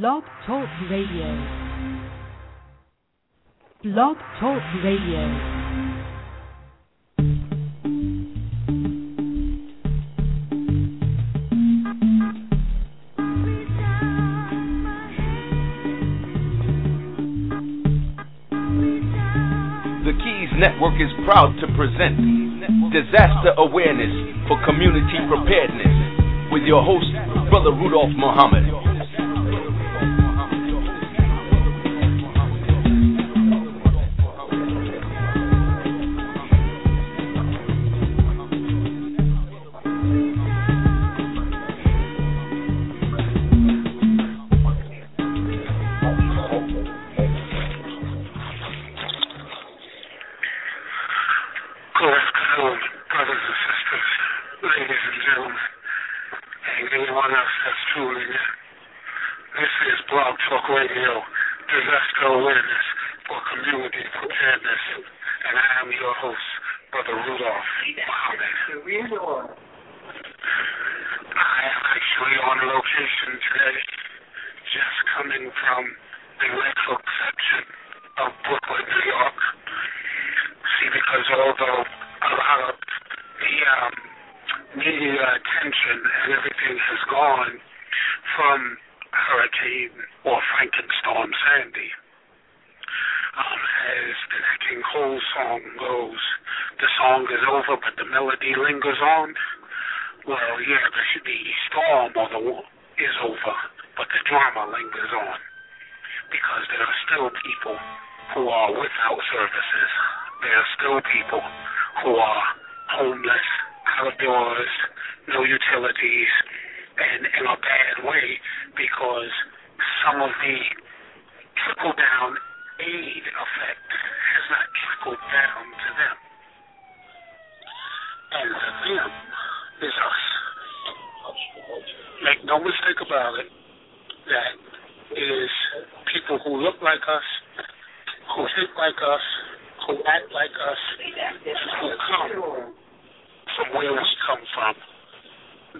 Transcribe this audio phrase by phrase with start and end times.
[0.00, 1.28] Blog Talk Radio.
[3.82, 5.20] Blog Talk Radio.
[20.00, 22.16] The Keys Network is proud to present
[22.94, 27.12] Disaster Awareness for Community Preparedness with your host,
[27.50, 28.71] Brother Rudolph Muhammad.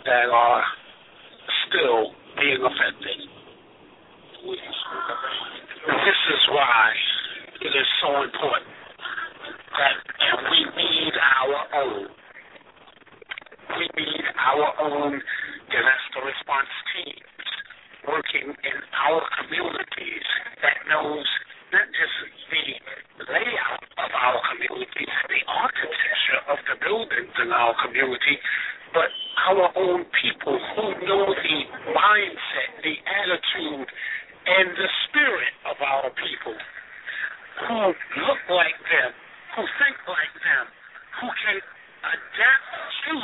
[0.05, 0.65] That are
[1.69, 3.19] still being affected.
[4.43, 6.93] This is why
[7.61, 8.73] it is so important
[9.77, 9.97] that
[10.51, 12.07] we need our own.
[13.79, 15.21] We need our own
[15.71, 17.33] disaster response teams
[18.09, 20.27] working in our communities
[20.63, 21.27] that knows
[21.73, 22.17] not just
[22.51, 28.37] the layout of our community, the architecture of the buildings in our community,
[28.93, 29.09] but
[29.49, 31.59] our own people who know the
[31.93, 33.89] mindset, the attitude,
[34.47, 36.57] and the spirit of our people,
[37.69, 37.81] who
[38.27, 39.11] look like them,
[39.57, 40.65] who think like them,
[41.21, 41.57] who can
[42.03, 42.71] adapt
[43.09, 43.17] to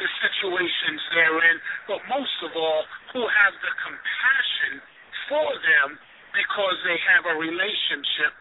[0.00, 1.56] the situations they're in,
[1.88, 2.82] but most of all,
[3.12, 4.80] who have the compassion
[5.28, 5.88] for them
[6.32, 8.32] because they have a relationship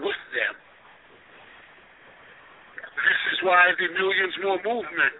[0.00, 0.54] with them.
[3.02, 5.14] This is why the Millions More movement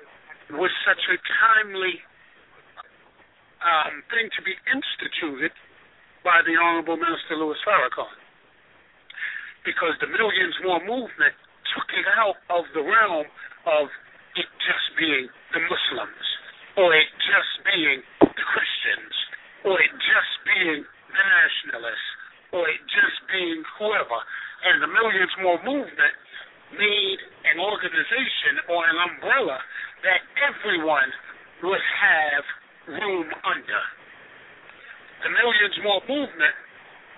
[0.59, 1.97] was such a timely
[3.63, 5.55] um, thing to be instituted
[6.27, 8.11] by the Honorable Minister Louis Farrakhan.
[9.65, 11.35] Because the Millions More movement
[11.73, 13.27] took it out of the realm
[13.67, 13.87] of
[14.35, 16.27] it just being the Muslims,
[16.77, 19.15] or it just being the Christians,
[19.63, 22.11] or it just being the nationalists,
[22.51, 24.21] or it just being whoever.
[24.67, 26.17] And the Millions More movement
[26.77, 27.21] made
[27.53, 29.59] an organization or an umbrella
[30.03, 31.11] that everyone
[31.63, 32.45] would have
[32.89, 33.83] room under.
[35.23, 36.57] The Millions More movement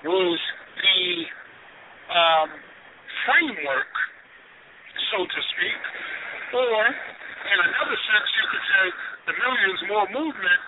[0.04, 0.38] was
[0.76, 1.04] the
[2.12, 2.48] um,
[3.24, 3.92] framework,
[5.10, 5.80] so to speak,
[6.52, 8.84] or in another sense, you could say
[9.32, 10.62] the Millions More movement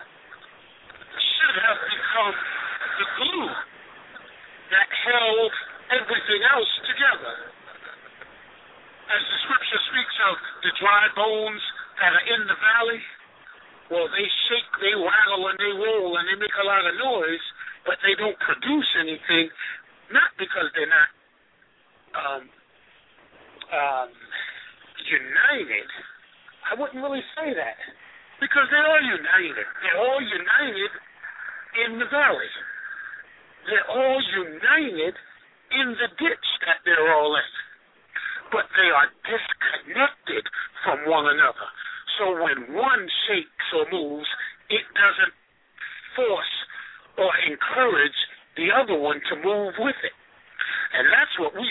[1.13, 2.37] should have become
[2.97, 3.49] the glue
[4.73, 5.53] that held
[5.93, 7.56] everything else together.
[9.07, 10.35] As the scripture speaks of
[10.67, 11.63] the dry bones
[12.03, 13.03] that are in the valley,
[13.87, 17.45] well, they shake, they rattle, and they roll, and they make a lot of noise,
[17.87, 19.47] but they don't produce anything,
[20.11, 21.11] not because they're not
[22.19, 22.43] um,
[23.71, 24.11] um,
[25.07, 25.89] united.
[26.67, 27.79] I wouldn't really say that
[28.43, 29.67] because they are united.
[29.87, 30.93] They're all united
[31.87, 32.53] in the valley.
[33.71, 35.15] They're all united
[35.79, 37.53] in the ditch that they're all in.
[38.53, 40.45] But they are disconnected
[40.85, 41.69] from one another.
[42.19, 44.29] So when one shakes or moves,
[44.71, 45.35] it doesn't
[46.15, 46.55] force
[47.19, 48.19] or encourage
[48.57, 50.17] the other one to move with it.
[50.97, 51.66] And that's what we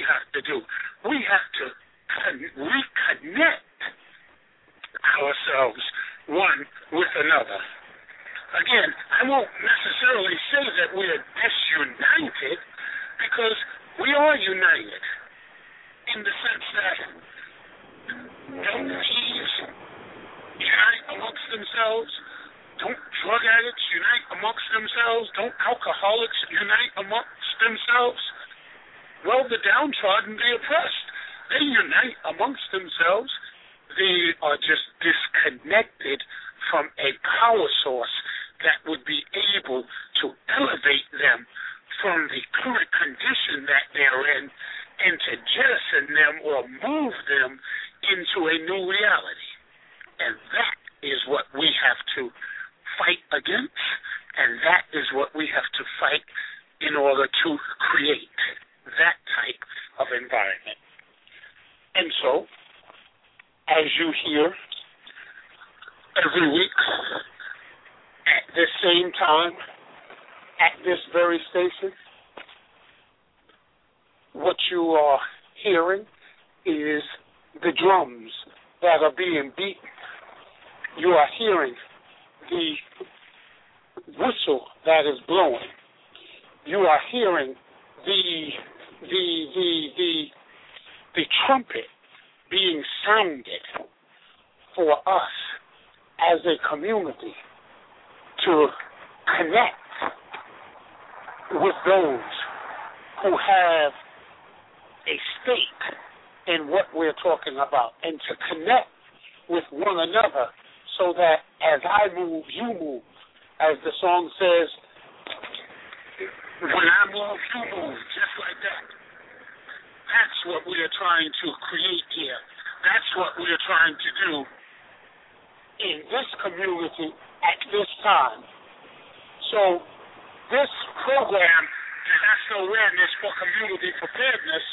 [134.05, 134.67] Preparedness,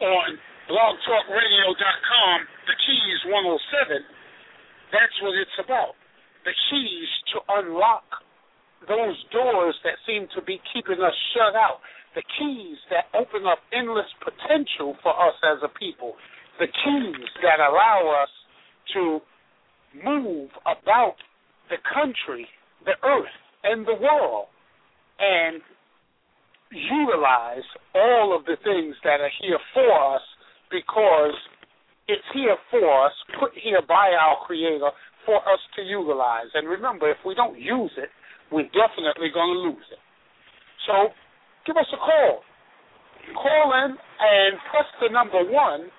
[0.00, 0.28] on
[0.72, 4.00] blogtalkradio.com, the keys 107,
[4.88, 5.92] that's what it's about.
[6.48, 8.08] The keys to unlock
[8.88, 11.84] those doors that seem to be keeping us shut out.
[12.16, 16.16] The keys that open up endless potential for us as a people.
[16.56, 18.32] The keys that allow us
[18.96, 19.20] to
[19.92, 21.20] move about
[21.68, 22.48] the country,
[22.88, 24.48] the earth, and the world
[25.20, 25.60] and
[26.70, 30.22] utilize all of the things that are here for us
[30.70, 31.34] because
[32.06, 34.90] it's here for us, put here by our Creator
[35.26, 36.50] for us to utilize.
[36.54, 38.10] And remember, if we don't use it,
[38.50, 40.02] we're definitely going to lose it.
[40.86, 41.14] So
[41.66, 42.42] give us a call.
[43.34, 45.90] Call in and press the number one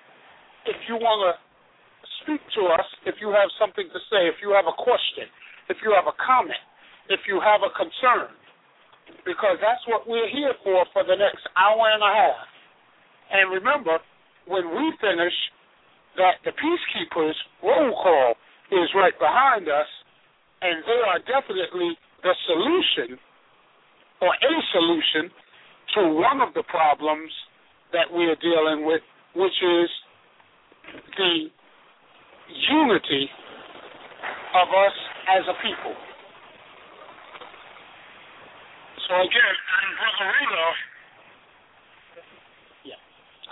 [0.66, 1.32] if you want to
[2.22, 5.26] speak to us, if you have something to say, if you have a question,
[5.68, 6.60] if you have a comment,
[7.10, 8.30] if you have a concern
[9.24, 12.46] because that's what we're here for for the next hour and a half.
[13.32, 13.98] And remember,
[14.46, 15.34] when we finish,
[16.16, 18.34] that the peacekeepers roll call
[18.70, 19.88] is right behind us,
[20.60, 23.18] and they are definitely the solution
[24.20, 25.30] or a solution
[25.94, 27.32] to one of the problems
[27.92, 29.02] that we are dealing with,
[29.34, 29.88] which is
[31.16, 31.48] the
[32.70, 33.28] unity
[34.54, 34.96] of us
[35.36, 35.96] as a people.
[39.12, 40.82] So again, I'm Brother Rudolph.
[42.80, 42.96] Yeah.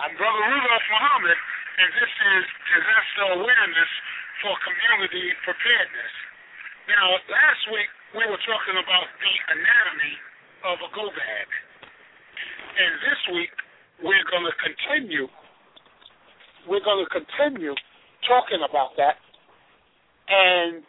[0.01, 3.91] I'm Brother Rudolph Muhammad, and this is Disaster Awareness
[4.41, 6.13] for Community Preparedness.
[6.89, 7.85] Now, last week
[8.17, 10.15] we were talking about the anatomy
[10.65, 11.47] of a go bag.
[12.81, 13.53] And this week
[14.01, 15.29] we're going to continue
[16.65, 17.77] we're going to continue
[18.25, 19.21] talking about that.
[20.25, 20.81] And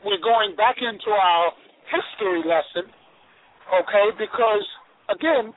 [0.00, 1.52] we're going back into our
[1.92, 2.88] history lesson
[3.70, 4.10] okay?
[4.18, 4.66] Because,
[5.10, 5.52] again,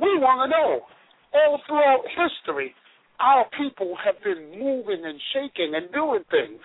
[0.00, 0.86] we want to know.
[1.32, 2.74] All throughout history,
[3.20, 6.60] our people have been moving and shaking and doing things.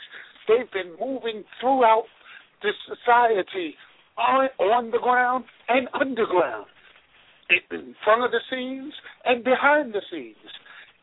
[0.48, 2.06] They've been moving throughout
[2.64, 3.76] this society
[4.18, 6.66] on, on the ground and underground,
[7.50, 8.94] in front of the scenes
[9.26, 10.50] and behind the scenes.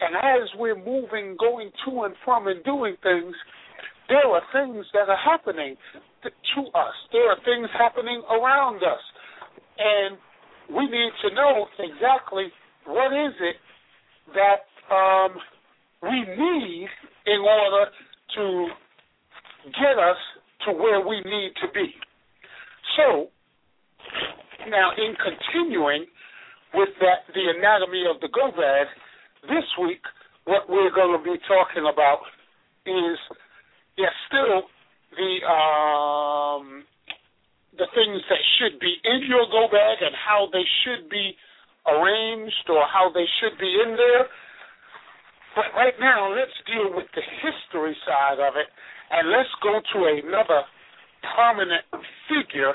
[0.01, 3.35] And as we're moving, going to and from and doing things,
[4.09, 5.77] there are things that are happening
[6.25, 6.95] to us.
[7.13, 9.03] There are things happening around us
[9.79, 10.19] and
[10.75, 12.47] we need to know exactly
[12.87, 13.57] what is it
[14.35, 15.37] that um,
[16.03, 16.89] we need
[17.27, 17.91] in order
[18.37, 18.69] to
[19.65, 20.17] get us
[20.67, 21.95] to where we need to be.
[22.97, 23.29] So,
[24.69, 26.07] Now, in continuing
[26.75, 28.51] with that, the anatomy of the go
[29.43, 30.03] this week,
[30.45, 32.21] what we're going to be talking about
[32.87, 33.19] is,
[33.97, 34.63] yes, still
[35.17, 36.85] the um,
[37.79, 41.37] the things that should be in your go bag and how they should be
[41.89, 44.29] arranged or how they should be in there.
[45.57, 48.69] But right now, let's deal with the history side of it,
[49.11, 50.65] and let's go to another
[51.35, 51.85] prominent
[52.29, 52.73] figure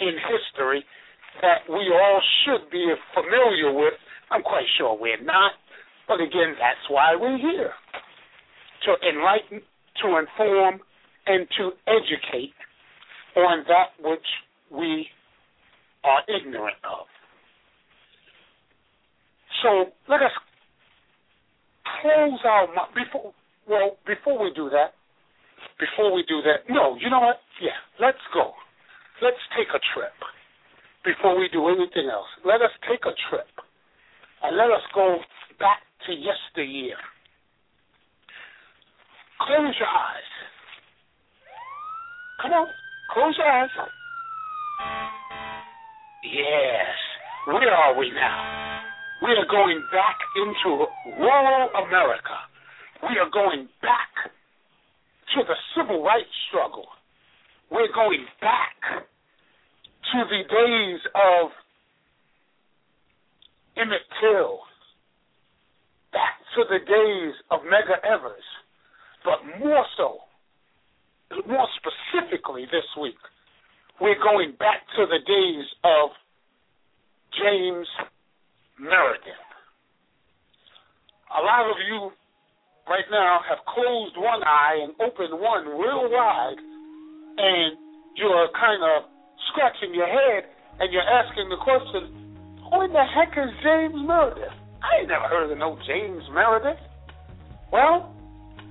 [0.00, 0.84] in history
[1.40, 2.84] that we all should be
[3.14, 3.94] familiar with.
[4.30, 5.52] I'm quite sure we're not,
[6.08, 7.72] but again, that's why we're here
[8.84, 9.62] to enlighten,
[10.02, 10.80] to inform,
[11.26, 12.52] and to educate
[13.36, 14.26] on that which
[14.70, 15.06] we
[16.04, 17.06] are ignorant of.
[19.62, 20.32] So let us
[22.00, 23.32] close our before.
[23.68, 24.94] Well, before we do that,
[25.78, 27.38] before we do that, no, you know what?
[27.60, 28.52] Yeah, let's go.
[29.22, 30.12] Let's take a trip
[31.04, 32.26] before we do anything else.
[32.44, 33.46] Let us take a trip
[34.42, 35.18] and let us go
[35.60, 36.98] back to yesteryear.
[39.46, 40.32] Close your eyes.
[42.42, 42.66] Come on,
[43.12, 43.70] close your eyes.
[46.24, 46.96] Yes.
[47.46, 48.80] Where are we now?
[49.22, 50.86] We are going back into
[51.18, 52.36] rural America.
[53.02, 54.32] We are going back
[55.34, 56.86] to the civil rights struggle.
[57.70, 59.04] We're going back
[60.12, 61.50] to the days of
[63.76, 64.60] Emmett Till,
[66.12, 68.44] back to the days of Medgar Evers,
[69.24, 70.18] but more so,
[71.46, 73.18] more specifically this week,
[74.00, 76.10] we're going back to the days of
[77.32, 77.86] James
[78.78, 79.46] Meredith.
[81.32, 82.10] A lot of you
[82.88, 86.60] right now have closed one eye and opened one real wide,
[87.38, 87.78] and
[88.16, 89.08] you're kind of
[89.52, 90.44] scratching your head
[90.80, 92.36] and you're asking the question,
[92.68, 94.56] who in the heck is James Meredith?
[94.82, 96.80] I ain't never heard of no James Meredith.
[97.70, 98.14] Well,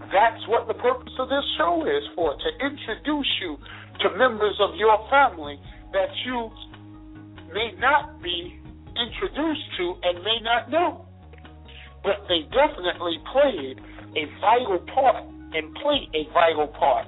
[0.10, 3.58] that's what the purpose of this show is for to introduce you
[4.02, 5.60] to members of your family
[5.94, 6.50] that you
[7.54, 8.60] may not be
[8.98, 11.06] introduced to and may not know.
[12.04, 13.80] But they definitely played
[14.18, 17.08] a vital part and play a vital part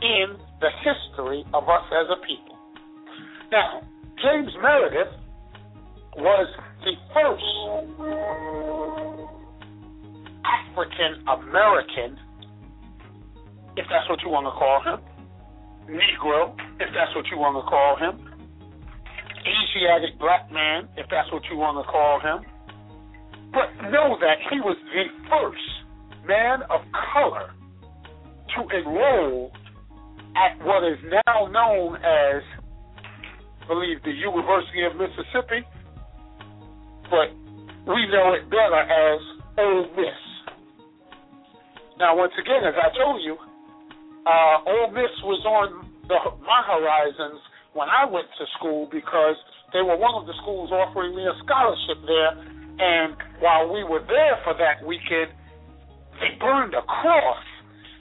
[0.00, 2.56] in the history of us as a people.
[3.50, 3.82] Now,
[4.22, 5.14] James Meredith
[6.16, 6.48] was
[6.84, 7.44] the first
[10.44, 12.18] African American,
[13.76, 15.00] if that's what you want to call him,
[15.88, 18.28] Negro, if that's what you want to call him,
[19.42, 22.46] Asiatic black man, if that's what you want to call him.
[23.52, 26.80] But know that he was the first man of
[27.12, 27.50] color
[28.54, 29.50] to enroll
[30.36, 32.42] at what is now known as,
[33.62, 35.66] I believe, the University of Mississippi,
[37.10, 37.28] but
[37.92, 39.20] we know it better as
[39.58, 40.31] Ole Miss.
[42.02, 43.38] Now, once again, as I told you,
[44.26, 47.38] uh, Ole Miss was on the, my horizons
[47.78, 49.38] when I went to school because
[49.70, 52.34] they were one of the schools offering me a scholarship there.
[52.82, 55.30] And while we were there for that weekend,
[56.18, 57.46] they burned a cross.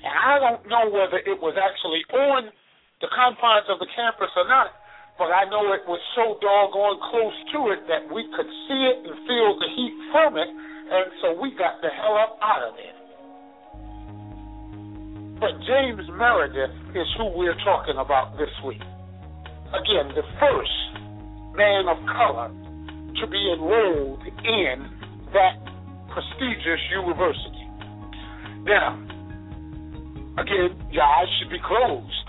[0.01, 2.49] And I don't know whether it was actually on
[3.05, 4.81] the confines of the campus or not,
[5.21, 9.05] but I know it was so doggone close to it that we could see it
[9.05, 10.49] and feel the heat from it.
[10.89, 13.00] And so we got the hell up out of there.
[15.41, 18.81] But James Meredith is who we're talking about this week
[19.71, 20.79] again, the first
[21.55, 24.75] man of color to be enrolled in
[25.31, 25.57] that
[26.11, 27.65] prestigious university.
[28.67, 28.99] Now,
[30.37, 32.25] again, your eyes should be closed,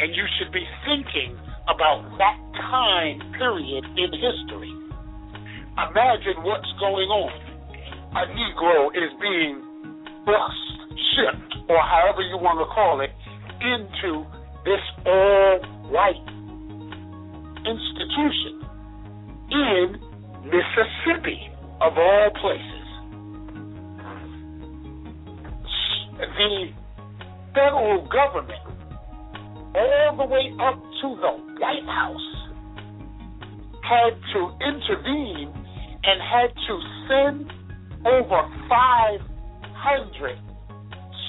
[0.00, 1.36] and you should be thinking
[1.68, 4.72] about that time period in history.
[5.76, 7.32] Imagine what's going on.
[8.16, 9.60] A Negro is being
[10.24, 10.75] bused,
[11.14, 13.10] shipped, or however you want to call it,
[13.60, 14.24] into
[14.64, 15.60] this all
[15.90, 16.26] white
[17.66, 18.62] institution
[19.50, 19.98] in
[20.44, 21.50] Mississippi,
[21.80, 22.72] of all places.
[26.18, 26.72] The
[27.54, 28.62] federal government,
[29.74, 32.30] all the way up to the White House,
[33.82, 35.52] had to intervene
[36.04, 37.52] and had to send
[38.06, 40.38] over 500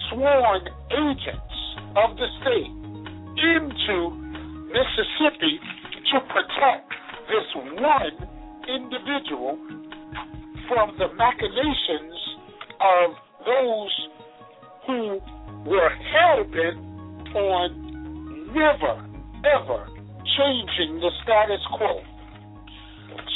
[0.10, 0.62] sworn
[0.92, 1.58] agents
[1.96, 2.74] of the state
[3.38, 3.98] into
[4.72, 5.60] Mississippi
[6.12, 6.90] to protect
[7.28, 7.48] this
[7.80, 8.16] one
[8.68, 9.58] individual
[10.68, 12.20] from the machinations
[12.80, 13.96] of those
[14.88, 15.20] who
[15.66, 16.80] were hell bent
[17.36, 17.70] on
[18.56, 18.96] never,
[19.44, 19.82] ever
[20.38, 22.04] changing the status quo.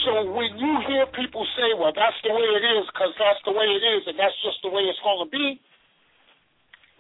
[0.06, 3.54] So when you hear people say, well, that's the way it is because that's the
[3.54, 5.62] way it is and that's just the way it's going to be,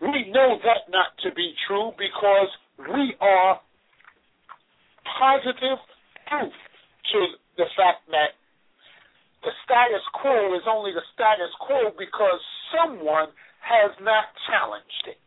[0.01, 2.49] we know that not to be true because
[2.89, 3.61] we are
[5.19, 5.77] positive
[6.25, 6.53] proof
[7.13, 7.19] to
[7.57, 8.33] the fact that
[9.43, 12.41] the status quo is only the status quo because
[12.73, 13.29] someone
[13.61, 15.17] has not challenged it.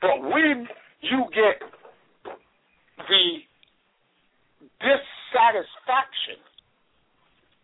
[0.00, 0.68] But when
[1.00, 1.58] you get
[2.98, 3.26] the
[4.78, 6.38] dissatisfaction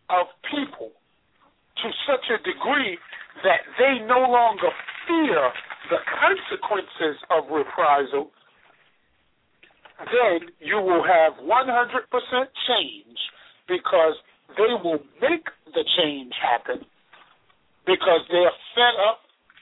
[0.09, 0.91] of people
[1.83, 2.97] to such a degree
[3.43, 4.69] that they no longer
[5.07, 5.51] fear
[5.89, 8.31] the consequences of reprisal,
[9.99, 11.45] then you will have 100%
[12.67, 13.19] change
[13.67, 14.15] because
[14.57, 16.85] they will make the change happen
[17.85, 19.19] because they're fed up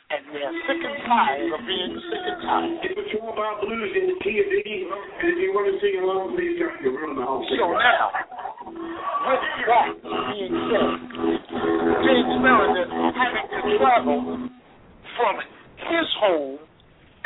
[0.09, 2.77] and they're sick and tired of being sick and tired.
[2.81, 6.57] If it's all about blues the D, and if you want to sing along, please
[6.57, 7.21] got your room.
[7.21, 8.09] I'll sing So now,
[9.29, 9.89] with that
[10.33, 10.97] being said,
[12.01, 14.49] James Meredith having to travel
[15.19, 15.35] from
[15.91, 16.59] his home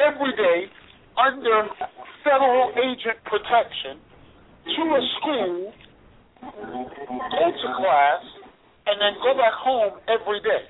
[0.01, 0.65] every day
[1.13, 1.69] under
[2.25, 4.01] federal agent protection
[4.65, 5.73] to a school,
[6.41, 8.23] go to class,
[8.89, 10.65] and then go back home every day.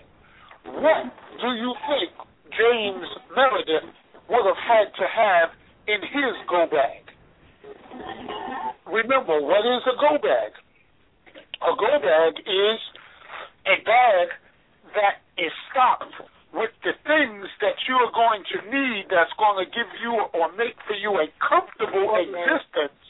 [0.66, 1.08] What
[1.40, 2.12] do you think
[2.52, 3.88] James Meredith
[4.30, 5.50] would have had to have
[5.88, 7.08] in his go bag?
[8.86, 10.52] Remember, what is a go bag?
[11.64, 12.80] A go bag is
[13.66, 14.28] a bag
[14.96, 19.68] that is stocked with the things that you are going to need that's going to
[19.74, 23.02] give you or make for you a comfortable existence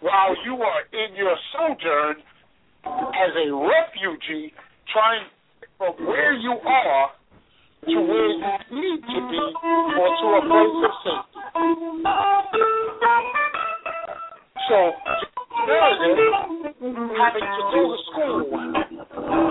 [0.00, 2.22] while you are in your sojourn
[2.86, 4.54] as a refugee
[4.92, 5.26] trying
[5.76, 7.10] from where you are
[7.84, 8.46] to where you
[8.78, 9.42] need to be
[9.98, 11.40] or to a place of safety.
[14.68, 14.78] So,
[17.18, 18.40] having to go to school,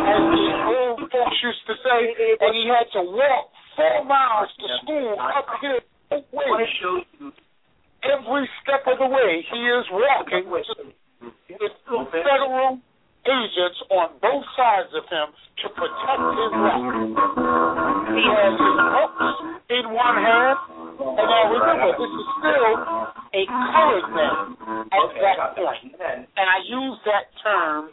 [0.06, 4.68] as the old folks used to say, and he had to walk four miles to
[4.84, 5.18] school.
[5.18, 5.82] Uphill
[6.32, 6.70] way.
[8.00, 10.66] Every step of the way, he is walking with
[11.90, 12.80] federal
[13.28, 15.28] agents on both sides of him
[15.62, 16.86] to protect his life.
[18.16, 19.30] He has his books
[19.70, 20.58] in one hand,
[20.98, 22.74] and now remember, this is still
[23.36, 24.56] a colored man
[24.90, 25.94] at that point.
[26.00, 27.92] And I use that term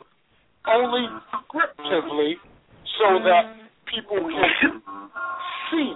[0.71, 2.39] only descriptively
[2.99, 4.83] so that people can
[5.70, 5.90] see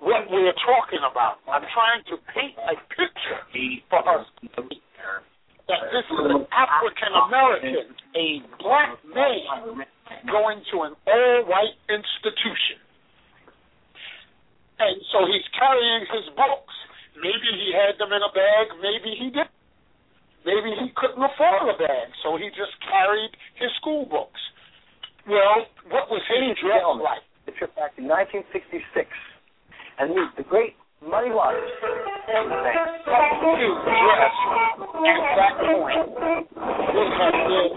[0.00, 1.42] what we're talking about.
[1.48, 3.40] I'm trying to paint a picture
[3.90, 4.26] for us
[5.66, 8.26] that this is an African American, a
[8.62, 9.82] black man
[10.30, 12.78] going to an all white institution.
[14.78, 16.74] And so he's carrying his books.
[17.16, 19.54] Maybe he had them in a bag, maybe he didn't.
[20.44, 24.38] Maybe he couldn't afford a bag, so he just carried his school books.
[25.26, 27.26] Well, what was his dress like?
[27.46, 29.10] The trip back to 1966
[29.98, 31.66] and meet the great Waters.
[31.66, 34.34] His dress
[35.02, 36.14] at that point
[36.86, 37.74] have been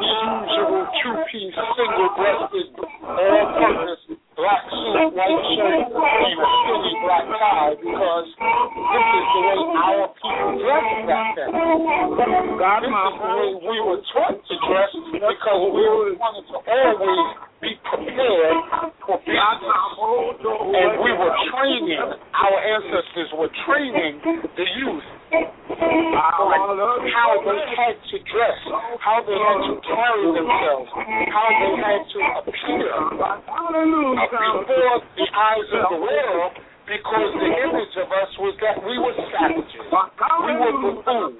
[0.00, 2.68] the usual two-piece, single-breasted,
[3.08, 9.60] all-purpose black suit, white shirt, and a skinny black tie because this is the way
[9.76, 11.50] our people dressed back then.
[11.52, 15.84] This is the way we were taught to dress because we
[16.16, 17.26] wanted to always
[17.60, 18.56] be prepared
[19.04, 19.80] for business.
[20.00, 24.20] And we were training, our ancestors were training
[24.56, 28.58] the youth on how they had to dress,
[29.00, 32.92] how they had to carry themselves, how they had to appear
[34.12, 36.52] before the eyes of the world
[36.86, 39.86] because the image of us was that we were savages.
[40.44, 41.38] We were buffoons.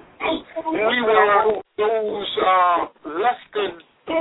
[0.71, 2.87] We were those uh,
[3.19, 4.19] less than We know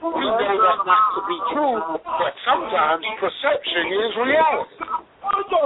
[0.00, 4.80] that not to be true, but sometimes perception is reality.
[5.20, 5.60] And so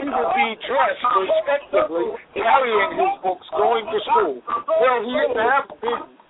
[0.00, 4.40] he would be dressed respectably, carrying his books, going to school.
[4.48, 5.68] Well, he didn't have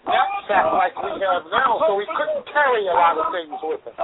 [0.06, 3.96] knapsack like we have now, so he couldn't carry a lot of things with him.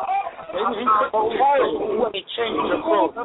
[0.52, 1.72] Maybe he couldn't carry
[2.12, 3.16] a change of clothes.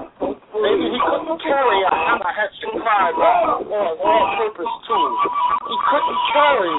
[0.51, 5.12] Maybe he couldn't carry a hammer hatchet pride or an all-purpose tool.
[5.67, 6.75] He couldn't carry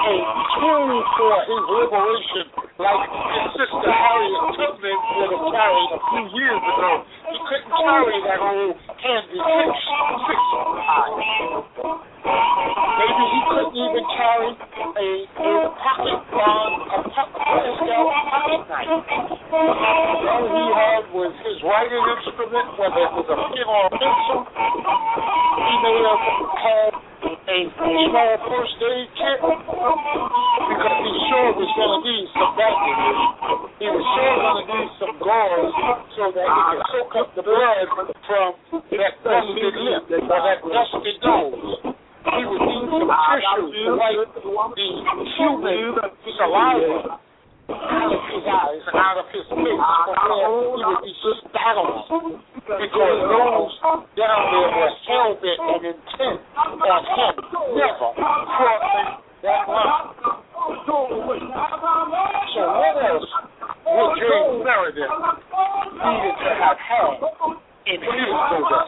[0.00, 0.16] a
[0.58, 2.46] tool for his liberation
[2.80, 6.90] like his sister Harriet Tubman would have carried a few years ago.
[7.28, 9.70] He couldn't carry that old handy six
[10.24, 10.40] six
[10.80, 11.79] pie.
[12.30, 15.08] Maybe he couldn't even carry a,
[15.40, 17.34] a pocket bomb, a pocket,
[18.30, 18.88] pocket night.
[18.90, 24.38] All he had was his writing instrument, whether it was a pen or a pencil.
[25.58, 26.22] He may have
[26.60, 26.92] had
[27.50, 33.20] a small first aid kit because he sure was going to need some bandages.
[33.80, 35.72] He was sure going to need some gauze
[36.14, 37.86] so that he could soak up the blood
[38.28, 38.54] from
[38.92, 41.90] that busted lip or that dusted nose.
[42.20, 44.44] He would need some tissue wipe the
[45.40, 45.96] human
[46.36, 47.16] saliva
[47.70, 51.12] out of his eyes and out of his face he would be.
[52.60, 53.72] Because those
[54.16, 57.34] down there were hell bent and intent on him
[57.72, 59.10] never crossing
[59.42, 60.12] that line.
[62.54, 63.32] So what else
[63.86, 65.14] would James Meredith
[66.04, 67.16] needed to have had
[67.86, 68.86] in his program?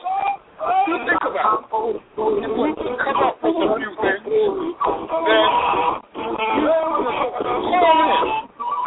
[0.62, 1.66] You think about it.
[1.74, 5.50] Come up with a few things, then call in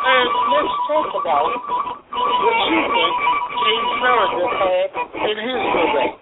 [0.06, 3.16] and let's talk about what you think
[3.60, 4.88] James Meredith had
[5.20, 6.16] in his program.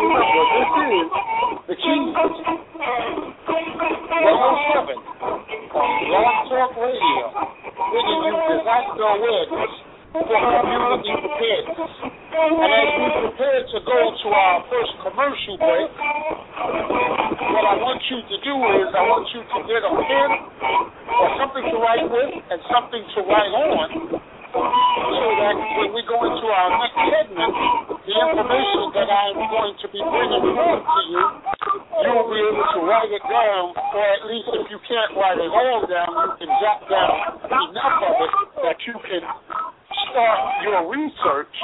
[0.00, 1.08] Remember, this is
[1.68, 4.96] the Keys 107
[6.08, 7.28] Blog Talk Radio,
[7.92, 11.92] bringing you disaster awareness for community preparedness.
[12.32, 18.20] And as we prepare to go to our first commercial break, what I want you
[18.20, 20.30] to do is I want you to get a pen
[21.08, 23.88] or something to write with and something to write on
[24.52, 27.52] so that when we go into our next segment,
[28.04, 31.24] the information that I'm going to be bringing forth to you,
[32.04, 35.48] you'll be able to write it down, or at least if you can't write it
[35.48, 37.16] all down, you can jot down
[37.48, 39.24] enough of it that you can
[40.10, 41.56] start your research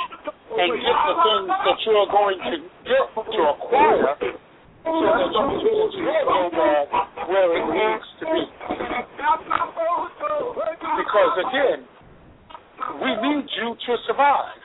[0.57, 4.17] and get the things that you're going to get to acquire
[4.85, 6.49] so that you can get your
[7.29, 8.43] where it needs to be.
[10.97, 11.81] Because again,
[13.03, 14.63] we need you to survive.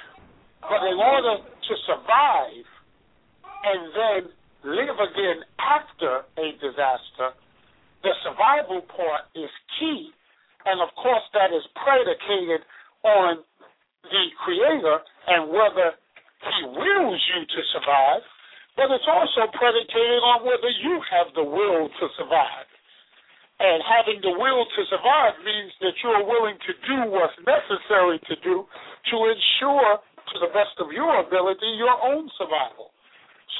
[0.62, 2.65] But in order to survive
[3.63, 4.21] and then
[4.63, 7.36] live again after a disaster,
[8.04, 10.12] the survival part is key.
[10.65, 12.63] And of course, that is predicated
[13.04, 13.43] on
[14.03, 15.95] the Creator and whether
[16.43, 18.23] He wills you to survive,
[18.75, 22.67] but it's also predicated on whether you have the will to survive.
[23.61, 28.19] And having the will to survive means that you are willing to do what's necessary
[28.27, 32.91] to do to ensure, to the best of your ability, your own survival.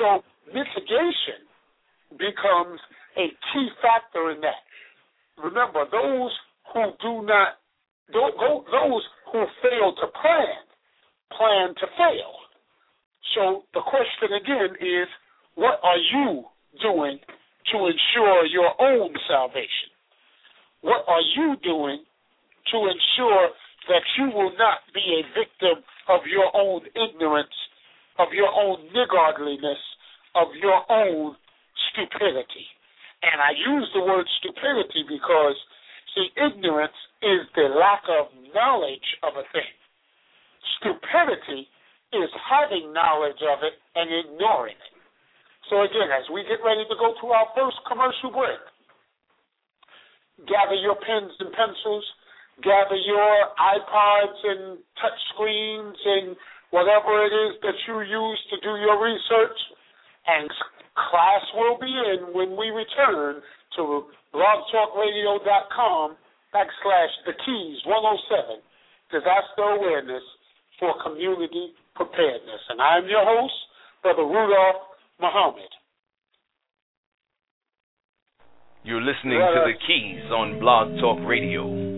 [0.02, 1.46] So mitigation
[2.18, 2.82] becomes
[3.18, 4.66] a key factor in that.
[5.38, 6.34] Remember, those
[6.74, 7.62] who do not,
[8.12, 10.62] those who fail to plan,
[11.34, 12.34] plan to fail.
[13.34, 15.10] So the question again is,
[15.56, 16.46] what are you
[16.82, 17.18] doing
[17.74, 19.90] to ensure your own salvation?
[20.82, 22.06] What are you doing
[22.72, 23.50] to ensure
[23.90, 27.58] that you will not be a victim of your own ignorance,
[28.20, 29.82] of your own niggardliness,
[30.36, 31.36] of your own
[31.90, 32.70] stupidity?
[33.24, 35.58] And I use the word stupidity because,
[36.16, 39.74] see, ignorance is the lack of knowledge of a thing.
[40.80, 41.68] Stupidity
[42.14, 44.94] is having knowledge of it and ignoring it.
[45.70, 48.62] So again, as we get ready to go to our first commercial break,
[50.46, 52.06] gather your pens and pencils,
[52.62, 56.36] gather your iPods and touch screens and
[56.70, 59.58] whatever it is that you use to do your research,
[60.28, 60.50] and
[60.98, 63.42] class will be in when we return
[63.78, 66.18] to blogtalkradio.com
[66.54, 68.62] backslash the keys 107
[69.12, 70.24] disaster awareness
[70.80, 72.62] for community preparedness.
[72.70, 73.54] And I'm your host,
[74.02, 74.82] Brother Rudolph
[75.22, 75.70] Muhammad.
[78.84, 81.93] You're listening to The Keys on Blog Talk Radio.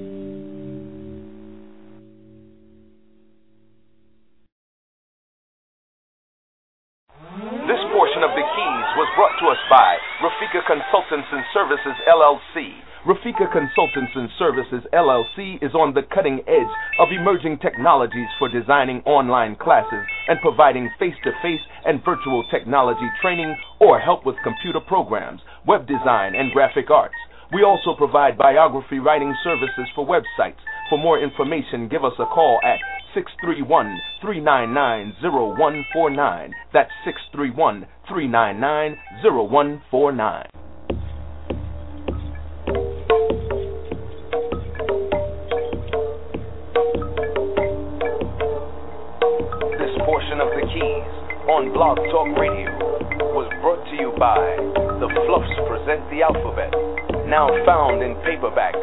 [9.15, 12.75] Brought to us by Rafika Consultants and Services LLC.
[13.07, 18.99] Rafika Consultants and Services LLC is on the cutting edge of emerging technologies for designing
[19.07, 24.81] online classes and providing face to face and virtual technology training or help with computer
[24.83, 27.15] programs, web design, and graphic arts.
[27.53, 30.59] We also provide biography writing services for websites.
[30.89, 32.77] For more information, give us a call at
[33.15, 36.53] 631 399 0149.
[36.73, 40.45] That's 631 399 0149.
[49.79, 51.09] This portion of the keys
[51.49, 52.69] on Blog Talk Radio
[53.33, 54.37] was brought to you by
[55.01, 57.14] The Fluffs Present the Alphabet.
[57.27, 58.75] Now found in paperback,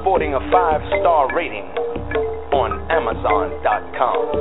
[0.00, 1.66] sporting a five star rating
[2.52, 4.32] on Amazon.com.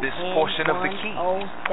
[0.00, 1.14] This portion of the key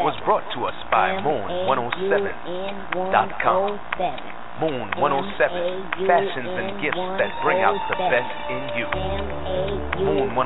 [0.02, 3.80] was brought to us by Moon107.com.
[4.56, 8.88] Moon 107, fashions and gifts that bring out the best in you.
[10.00, 10.40] Moon 107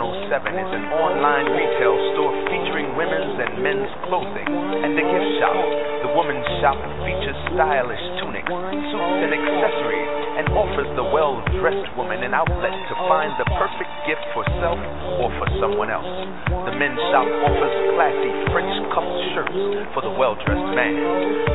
[0.49, 5.53] is an online retail store featuring women's and men's clothing and a gift shop.
[6.01, 12.23] The women's shop features stylish tunics, suits, and accessories and offers the well dressed woman
[12.23, 14.79] an outlet to find the perfect gift for self
[15.19, 16.07] or for someone else.
[16.47, 19.59] The men's shop offers classy French cuffed shirts
[19.91, 20.95] for the well dressed man.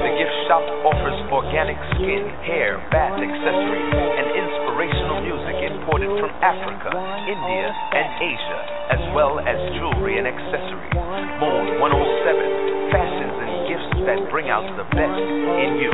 [0.05, 6.93] The gift shop offers organic skin, hair, bath accessories, and inspirational music imported from Africa,
[7.25, 8.61] India, and Asia,
[8.93, 10.93] as well as jewelry and accessories.
[11.41, 15.25] Moon 107, fashions and gifts that bring out the best
[15.65, 15.89] in you.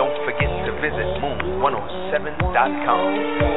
[0.00, 0.41] Don't forget
[1.62, 3.52] moon107.com.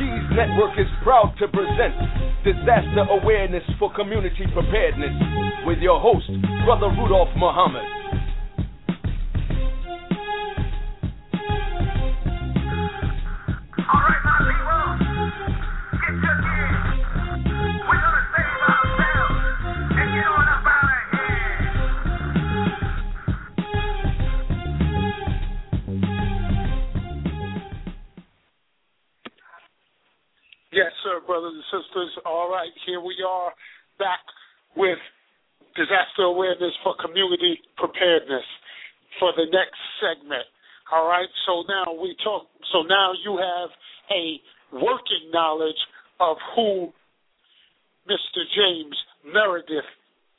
[0.00, 1.92] Keys Network is proud to present
[2.40, 5.12] Disaster Awareness for Community Preparedness
[5.66, 6.24] with your host,
[6.64, 7.99] Brother Rudolph Muhammad.
[32.90, 33.52] Here we are
[34.02, 34.18] back
[34.74, 34.98] with
[35.76, 38.42] disaster awareness for community preparedness
[39.20, 40.42] for the next segment.
[40.90, 42.50] All right, so now we talk.
[42.72, 43.70] So now you have
[44.10, 44.42] a
[44.74, 45.78] working knowledge
[46.18, 46.90] of who
[48.10, 48.42] Mr.
[48.58, 49.86] James Meredith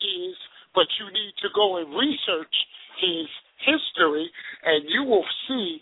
[0.03, 0.35] is,
[0.75, 2.55] but you need to go and research
[2.99, 3.31] his
[3.63, 4.29] history,
[4.65, 5.79] and you will see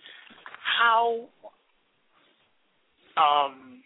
[0.77, 1.25] how
[3.17, 3.81] um,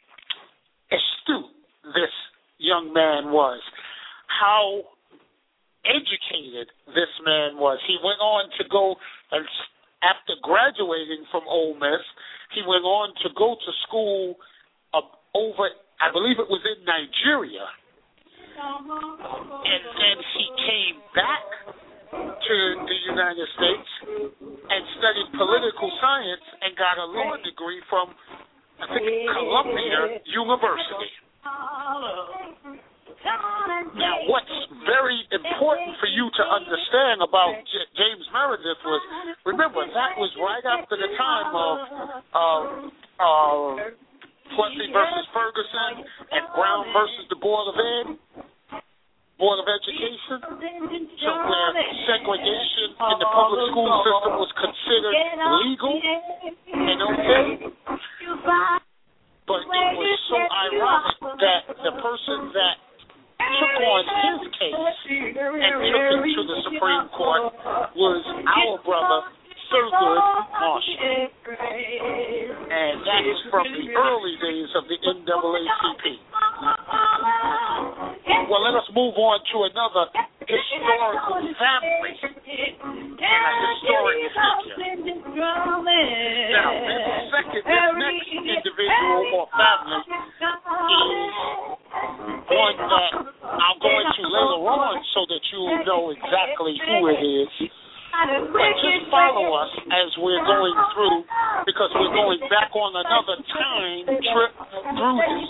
[0.91, 1.47] astute
[1.95, 2.11] this
[2.63, 3.59] young man was,
[4.31, 4.87] how
[5.83, 7.77] educated this man was.
[7.83, 8.95] He went on to go
[9.31, 9.43] and
[10.03, 12.03] after graduating from Ole Miss,
[12.51, 14.35] he went on to go to school
[14.91, 14.99] uh,
[15.33, 17.63] over, I believe it was in Nigeria,
[18.59, 21.45] and then he came back
[22.13, 23.89] to the United States
[24.69, 28.13] and studied political science and got a law degree from
[28.77, 31.22] I think Columbia University.
[33.93, 34.55] Now, what's
[34.87, 39.01] very important for you to understand about J- James Meredith was,
[39.45, 41.75] remember, that was right after the time of
[42.35, 42.61] uh,
[43.19, 43.75] uh,
[44.55, 48.07] Plessy versus Ferguson and Brown versus the Board of Ed,
[49.39, 50.39] Board of Education.
[51.23, 51.71] So where
[52.07, 55.15] segregation in the public school system was considered
[55.63, 55.95] legal
[56.75, 57.71] and okay.
[59.47, 62.75] But it was so ironic that the person that
[63.43, 67.51] took on his case and took it to the Supreme Court
[67.91, 69.19] was our brother,
[69.73, 70.21] Thurgood
[70.53, 71.33] Marshall.
[72.69, 76.05] And that is from the early days of the NAACP.
[78.49, 80.13] Well, let us move on to another
[80.45, 84.29] historical family and a historic
[84.77, 85.17] figure.
[86.53, 91.33] Now, this second, this next individual or family is
[92.45, 97.49] one that I'll go into later on so that you'll know exactly who it is.
[98.13, 101.25] But just follow us as we're going through
[101.65, 104.53] because we're going back on another time trip
[104.93, 105.42] through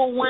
[0.00, 0.29] the Winans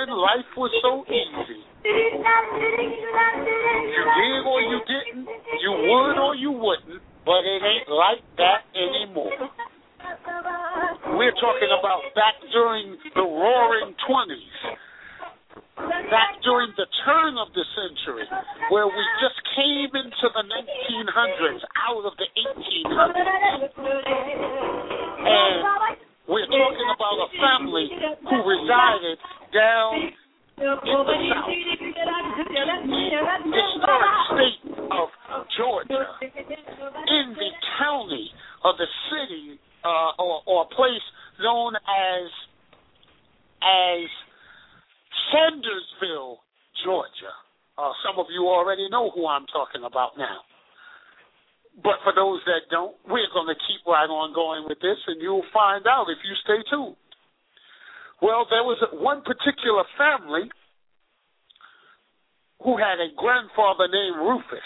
[63.54, 64.64] grandfather named Rufus.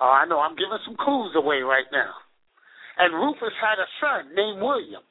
[0.00, 2.12] Oh, I know, I'm giving some clues away right now.
[2.98, 5.02] And Rufus had a son named William.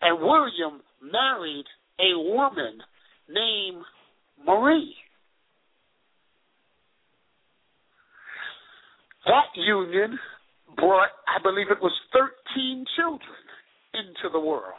[0.00, 1.64] And William married
[2.00, 2.78] a woman
[3.28, 3.84] named
[4.44, 4.94] Marie.
[9.26, 10.18] That union
[10.76, 13.20] brought, I believe it was 13 children
[13.94, 14.74] into the world.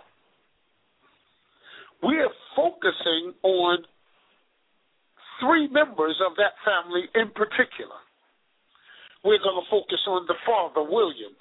[2.01, 3.85] We're focusing on
[5.39, 7.97] three members of that family in particular.
[9.23, 11.31] We're going to focus on the father, William.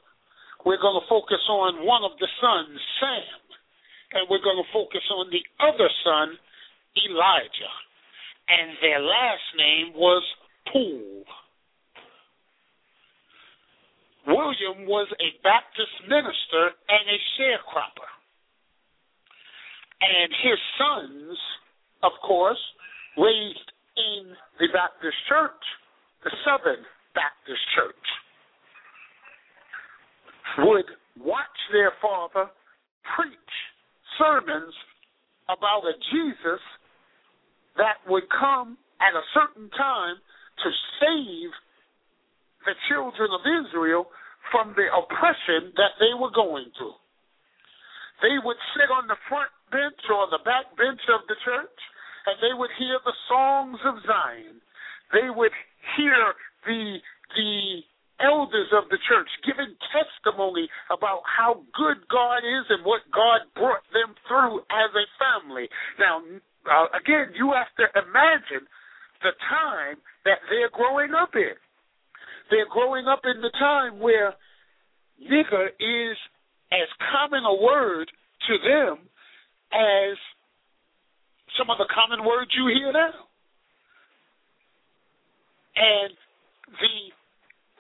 [0.65, 3.43] We're going to focus on one of the sons, Sam.
[4.15, 6.39] And we're going to focus on the other son,
[6.95, 7.75] Elijah.
[8.49, 10.23] And their last name was
[10.71, 11.25] Poole.
[14.27, 18.11] William was a Baptist minister and a sharecropper.
[20.03, 21.39] And his sons,
[22.05, 22.61] of course,
[23.17, 25.65] raised in the Baptist church,
[26.25, 28.07] the Southern Baptist church,
[30.59, 30.89] would
[31.21, 32.51] watch their father
[33.17, 33.55] preach
[34.19, 34.75] sermons
[35.49, 36.63] about a Jesus
[37.77, 40.17] that would come at a certain time
[40.63, 40.69] to
[41.01, 41.51] save
[42.69, 44.07] the children of Israel
[44.53, 46.97] from the oppression that they were going through.
[48.23, 51.79] They would sit on the front bench or the back bench of the church
[52.27, 54.61] and they would hear the songs of Zion.
[55.13, 55.53] They would
[55.97, 56.17] hear
[56.67, 56.99] the
[57.35, 57.83] the
[58.23, 63.83] elders of the church giving testimony about how good God is and what God brought
[63.91, 65.67] them through as a family.
[65.99, 66.23] Now,
[66.69, 68.69] uh, again, you have to imagine
[69.23, 71.59] the time that they're growing up in.
[72.51, 74.35] They're growing up in the time where
[75.19, 76.17] nigger is
[76.71, 78.11] as common a word
[78.49, 79.09] to them
[79.73, 80.17] as
[81.59, 83.15] some of the common words you hear now.
[85.77, 86.13] And
[86.69, 86.99] the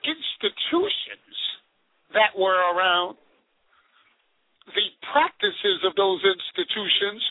[0.05, 1.37] institutions
[2.15, 3.17] that were around,
[4.67, 7.23] the practices of those institutions,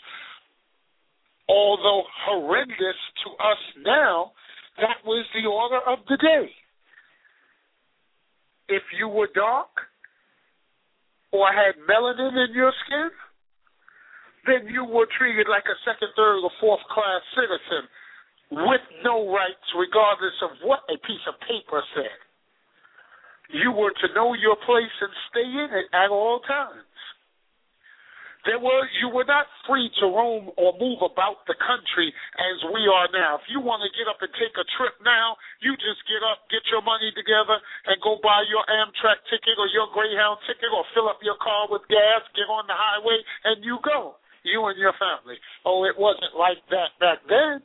[1.48, 4.32] although horrendous to us now,
[4.78, 6.50] that was the order of the day.
[8.68, 9.68] If you were dark
[11.30, 13.10] or had melanin in your skin,
[14.46, 17.86] then you were treated like a second, third, or fourth class citizen
[18.50, 22.18] with no rights, regardless of what a piece of paper said.
[23.52, 26.88] You were to know your place and stay in it at all times.
[28.42, 32.82] There were you were not free to roam or move about the country as we
[32.90, 33.38] are now.
[33.38, 36.42] If you want to get up and take a trip now, you just get up,
[36.50, 37.54] get your money together,
[37.86, 41.70] and go buy your Amtrak ticket or your Greyhound ticket or fill up your car
[41.70, 44.18] with gas, get on the highway, and you go.
[44.42, 45.38] You and your family.
[45.64, 47.62] Oh, it wasn't like that back then.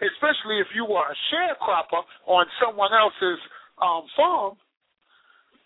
[0.00, 3.40] Especially if you were a sharecropper on someone else's
[3.82, 4.56] um, farm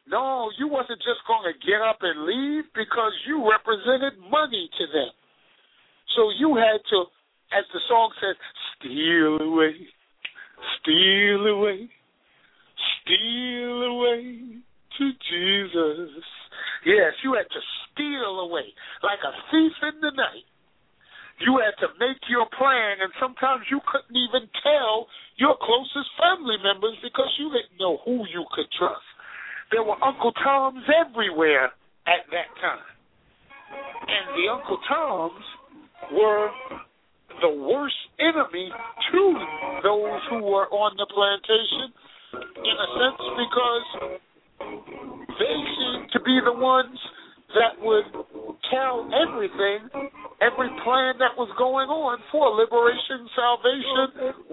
[0.06, 4.84] no, you wasn't just going to get up and leave because you represented money to
[4.92, 5.12] them.
[6.16, 7.08] So you had to,
[7.56, 8.36] as the song says,
[8.76, 9.74] steal away,
[10.80, 11.88] steal away,
[13.00, 14.60] steal away
[14.98, 16.12] to Jesus.
[16.84, 18.68] Yes, you had to steal away
[19.02, 20.44] like a thief in the night.
[21.40, 25.08] You had to make your plan, and sometimes you couldn't even tell
[25.40, 29.08] your closest family members because you didn't know who you could trust.
[29.72, 31.72] There were Uncle Toms everywhere
[32.04, 32.84] at that time.
[34.04, 35.44] And the Uncle Toms
[36.12, 36.48] were
[37.40, 39.22] the worst enemy to
[39.82, 41.88] those who were on the plantation,
[42.60, 43.86] in a sense, because
[45.40, 46.98] they seemed to be the ones
[47.56, 48.04] that would
[48.70, 50.03] tell everything every
[50.84, 54.43] plan that was going on for liberation, salvation,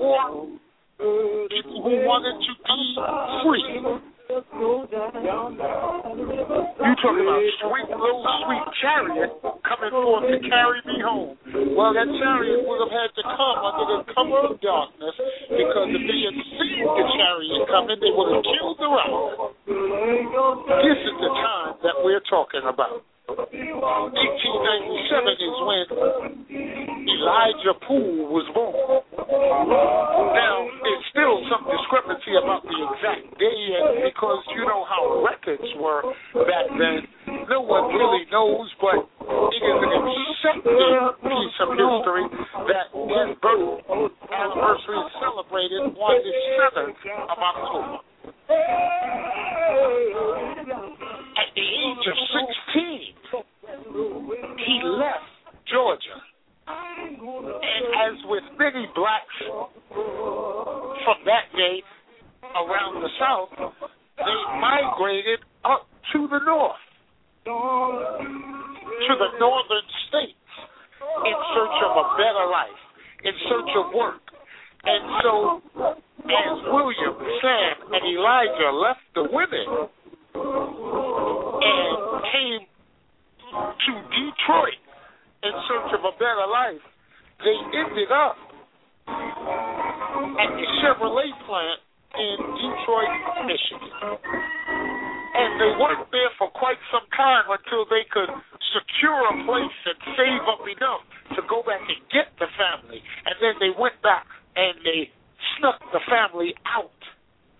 [100.71, 101.03] up enough
[101.35, 103.01] to go back and get the family.
[103.25, 105.09] And then they went back and they
[105.57, 106.91] snuck the family out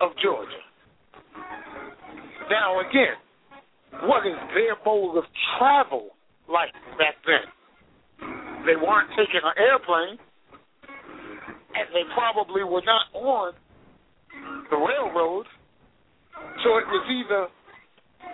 [0.00, 0.64] of Georgia.
[2.50, 3.16] Now, again,
[4.08, 5.24] what is their mode of
[5.58, 6.10] travel
[6.48, 7.48] like back then?
[8.66, 10.18] They weren't taking an airplane,
[11.74, 13.52] and they probably were not on
[14.70, 15.46] the railroad.
[16.62, 17.48] So it was either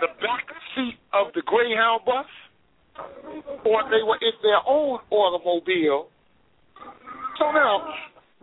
[0.01, 2.27] the back seat of the Greyhound bus,
[3.65, 6.09] or they were in their own automobile.
[7.39, 7.87] So now,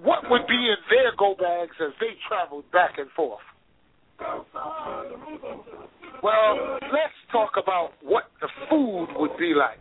[0.01, 3.43] what would be in their go bags as they traveled back and forth?
[6.23, 9.79] Well, let's talk about what the food would be like.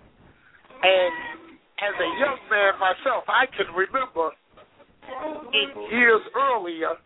[0.82, 1.48] And
[1.80, 4.30] as a young man myself, I can remember
[5.90, 6.96] years earlier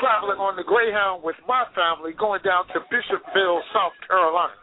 [0.00, 4.54] traveling on the Greyhound with my family going down to Bishopville, South Carolina.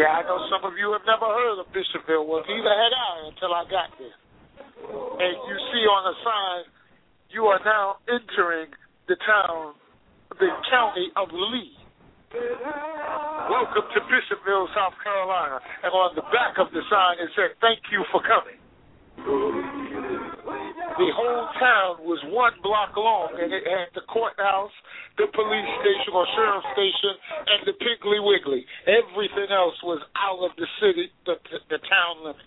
[0.00, 2.24] Yeah, I know some of you have never heard of Bishopville.
[2.24, 4.16] Well, neither had I until I got there.
[5.20, 6.64] And you see on the sign,
[7.28, 8.72] you are now entering
[9.12, 9.76] the town,
[10.40, 11.76] the county of Lee.
[12.32, 15.60] Welcome to Bishopville, South Carolina.
[15.84, 18.56] And on the back of the sign, it said, Thank you for coming.
[21.00, 24.76] The whole town was one block long, and it had the courthouse,
[25.16, 27.16] the police station or sheriff station,
[27.48, 28.68] and the Piggly Wiggly.
[28.84, 32.44] Everything else was out of the city, the, the, the town limits.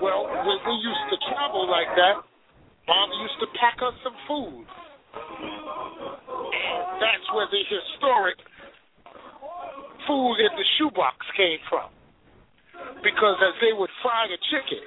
[0.00, 2.24] Well, when we used to travel like that,
[2.88, 4.64] Mom used to pack us some food.
[6.56, 8.40] And that's where the historic
[10.08, 11.92] food in the shoebox came from.
[13.02, 14.84] Because as they would fry the chicken,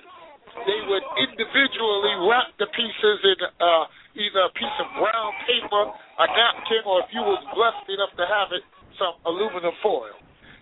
[0.66, 3.86] they would individually wrap the pieces in uh,
[4.18, 8.26] either a piece of brown paper, a napkin, or if you was blessed enough to
[8.26, 8.66] have it,
[8.98, 10.16] some aluminum foil.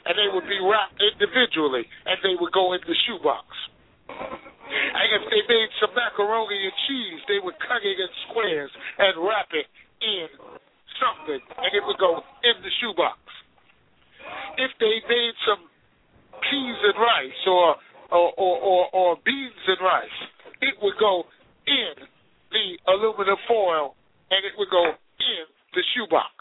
[0.06, 3.48] And they would be wrapped individually, and they would go in the shoebox.
[4.08, 9.20] And if they made some macaroni and cheese, they would cut it in squares and
[9.24, 9.68] wrap it
[10.04, 10.28] in
[11.00, 13.20] something, and it would go in the shoebox.
[14.58, 15.70] If they made some
[16.42, 17.76] peas and rice or
[18.12, 20.20] or, or, or, or beans and rice,
[20.62, 21.28] it would go
[21.68, 22.08] in
[22.52, 23.96] the aluminum foil
[24.32, 25.44] and it would go in
[25.76, 26.32] the shoebox.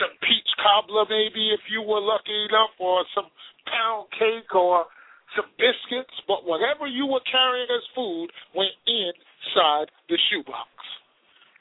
[0.00, 3.28] Some peach cobbler, maybe, if you were lucky enough, or some
[3.68, 4.88] pound cake or
[5.36, 10.70] some biscuits, but whatever you were carrying as food went inside the shoebox.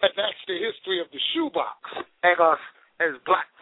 [0.02, 1.78] And that's the history of the shoebox
[2.24, 2.64] and us
[3.00, 3.53] as black.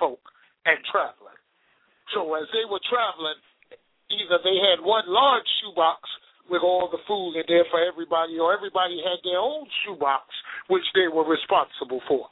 [2.36, 3.40] As they were traveling,
[4.12, 6.04] either they had one large shoebox
[6.50, 10.28] with all the food in there for everybody, or everybody had their own shoebox,
[10.68, 12.28] which they were responsible for.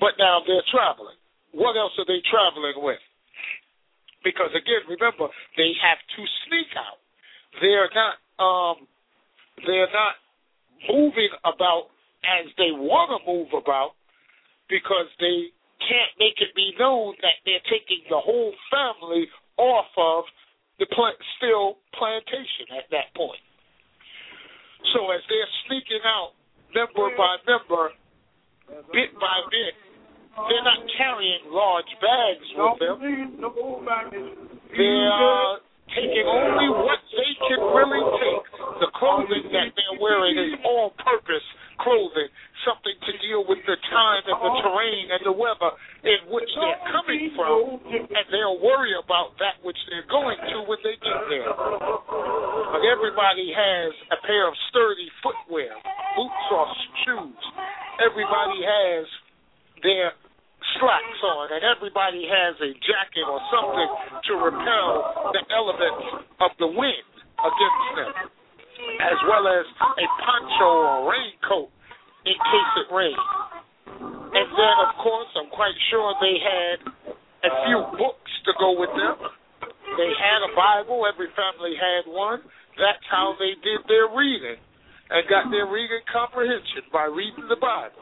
[0.00, 1.18] But now they're traveling.
[1.52, 3.02] What else are they traveling with?
[4.24, 6.98] Because again, remember, they have to sneak out.
[7.60, 8.88] They're not um
[9.66, 10.16] they're not
[10.88, 11.92] moving about
[12.24, 13.92] as they want to move about
[14.70, 15.52] because they
[15.92, 19.28] can't make it be known that they're taking the whole family
[19.60, 20.24] off of
[20.80, 23.44] the plant, still plantation at that point.
[24.96, 26.32] So as they're sneaking out
[26.72, 27.92] member by member,
[28.88, 29.76] bit by bit,
[30.48, 32.96] they're not carrying large bags with them.
[34.72, 35.60] They are
[35.92, 38.44] taking only what they can really take.
[38.80, 41.44] The clothing that they're wearing is all purpose
[41.80, 42.28] clothing,
[42.66, 44.62] something to deal with the time and the oh.
[44.62, 45.72] terrain and the weather
[46.04, 50.56] in which they're oh, coming from, and they'll worry about that which they're going to
[50.66, 51.52] when they get there.
[51.52, 55.72] But everybody has a pair of sturdy footwear,
[56.18, 56.66] boots or
[57.06, 57.42] shoes.
[58.02, 59.04] Everybody has
[59.82, 60.12] their
[60.78, 63.90] slacks on, and everybody has a jacket or something
[64.30, 67.12] to repel the elements of the wind
[67.42, 68.14] against them,
[69.00, 71.70] as well as a poncho or raincoat
[72.26, 73.28] in case it rains.
[74.32, 76.78] And then, of course, I'm quite sure they had
[77.44, 79.18] a few books to go with them.
[79.98, 82.40] They had a Bible, every family had one.
[82.80, 84.56] That's how they did their reading
[85.10, 88.00] and got their reading comprehension by reading the Bible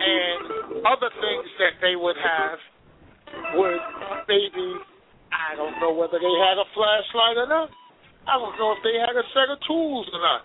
[0.00, 2.58] and other things that they would have
[3.54, 3.78] would
[4.26, 4.66] maybe
[5.30, 7.70] I don't know whether they had a flashlight or not.
[8.28, 10.42] I don't know if they had a set of tools or not.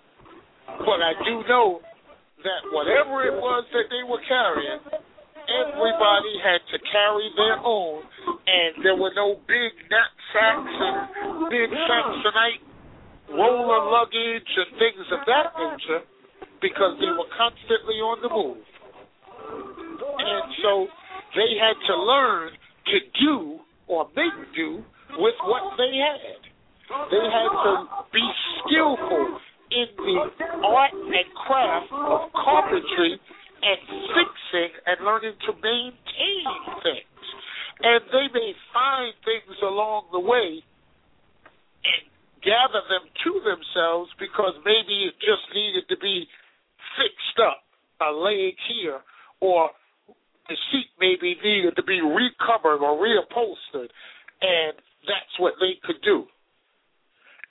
[0.85, 1.81] But I do know
[2.43, 4.81] that whatever it was that they were carrying,
[5.49, 8.01] everybody had to carry their own,
[8.47, 12.63] and there were no big knapsacks and big Samsonite
[13.33, 16.05] roller luggage and things of that nature
[16.61, 18.61] because they were constantly on the move.
[20.17, 20.87] And so
[21.35, 22.49] they had to learn
[22.93, 24.83] to do or make do
[25.17, 26.44] with what they had.
[26.85, 27.73] They had to
[28.13, 28.25] be
[28.61, 29.39] skillful
[29.71, 30.17] in the
[30.63, 33.19] art and craft of carpentry
[33.65, 33.79] and
[34.13, 36.45] fixing and learning to maintain
[36.83, 37.25] things.
[37.81, 40.61] And they may find things along the way
[41.83, 42.01] and
[42.45, 46.27] gather them to themselves because maybe it just needed to be
[47.01, 47.65] fixed up,
[48.05, 49.01] a leg here,
[49.41, 49.71] or
[50.47, 53.89] the seat maybe needed to be recovered or reupholstered,
[54.41, 54.77] and
[55.09, 56.25] that's what they could do.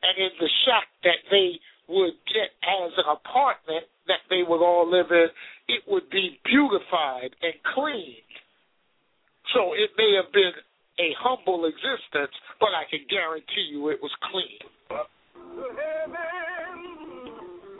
[0.04, 1.56] And in the shack that they
[1.88, 5.28] would get as an apartment that they would all live in,
[5.68, 8.32] it would be beautified and cleaned.
[9.56, 10.52] So it may have been
[11.00, 14.60] a humble existence, but I can guarantee you it was clean.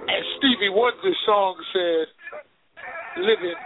[0.09, 2.07] As Stevie Wonder's song said,
[3.20, 3.57] living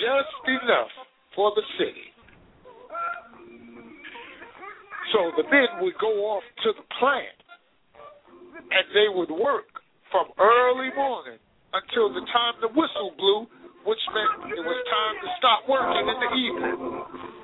[0.00, 0.92] just enough
[1.34, 2.12] for the city.
[5.12, 7.45] So the men would go off to the plant
[8.56, 9.68] and they would work
[10.10, 11.38] from early morning
[11.72, 13.46] until the time the whistle blew,
[13.84, 16.76] which meant it was time to stop working in the evening.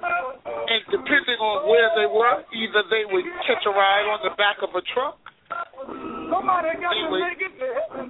[0.02, 4.58] And depending on where they were, either they would catch a ride on the back
[4.64, 5.20] of a truck,
[5.52, 7.28] they would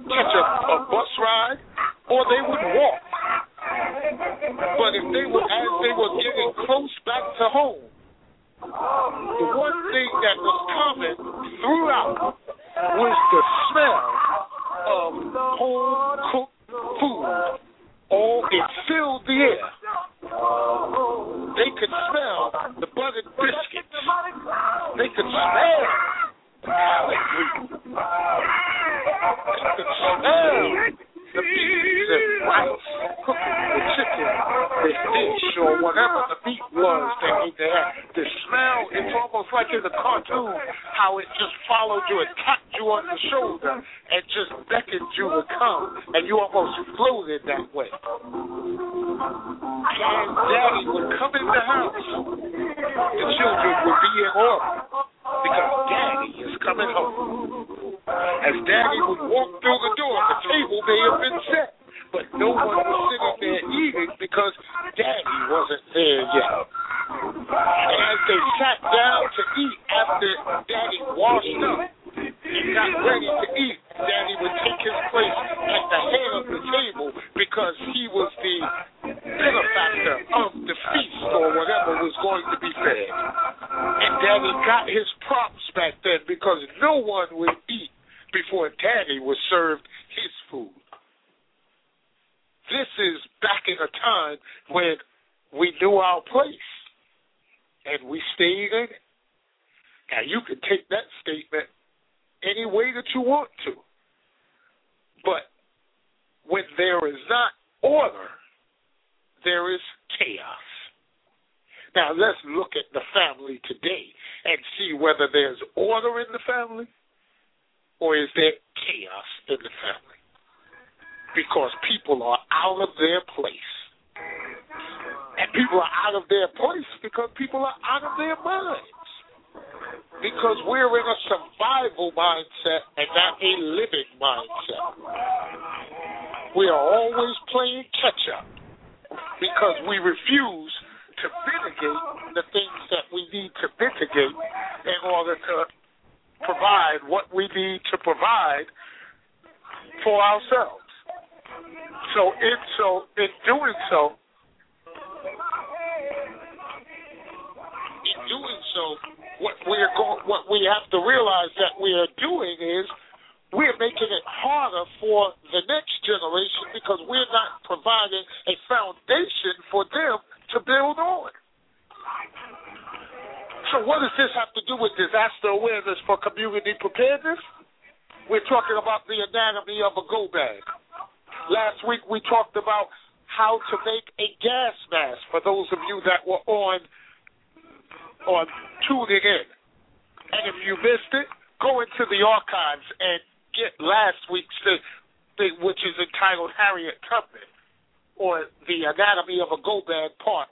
[0.07, 1.59] catch a, a bus ride,
[2.09, 3.03] or they would walk.
[4.79, 7.83] But if they were as they were getting close back to home,
[8.63, 11.15] the one thing that was common
[11.59, 12.37] throughout
[12.75, 13.99] was the smell
[14.87, 15.13] of
[15.59, 16.53] home cooked
[16.99, 17.25] food.
[18.11, 19.69] Oh, it filled the air.
[21.55, 23.93] They could smell the buttered biscuits.
[24.97, 25.85] They could smell
[26.61, 27.69] the grease.
[29.53, 31.02] They could smell
[31.33, 32.85] the beans and rice,
[33.25, 34.29] cooking the chicken,
[34.85, 38.13] the fish, or whatever the meat was that they had.
[38.13, 40.53] The smell, it's almost like in the cartoon,
[40.93, 45.29] how it just followed you and tapped you on the shoulder and just beckoned you
[45.33, 47.89] to come, and you almost floated that way.
[49.93, 51.97] And daddy would come in the house.
[51.97, 54.85] The children would be in order
[55.41, 57.42] because daddy is coming home.
[58.53, 61.69] As daddy would walk through the door, the table may have been set,
[62.13, 64.53] but no one was sitting there eating because
[64.93, 66.51] daddy wasn't there yet.
[67.17, 70.29] And as they sat down to eat after
[70.69, 71.79] daddy washed up
[72.13, 75.37] and got ready to eat, daddy would take his place
[75.73, 78.57] at the head of the table because he was the
[79.17, 83.09] benefactor of the feast or whatever was going to be fed.
[83.73, 87.52] And daddy got his props back then because no one would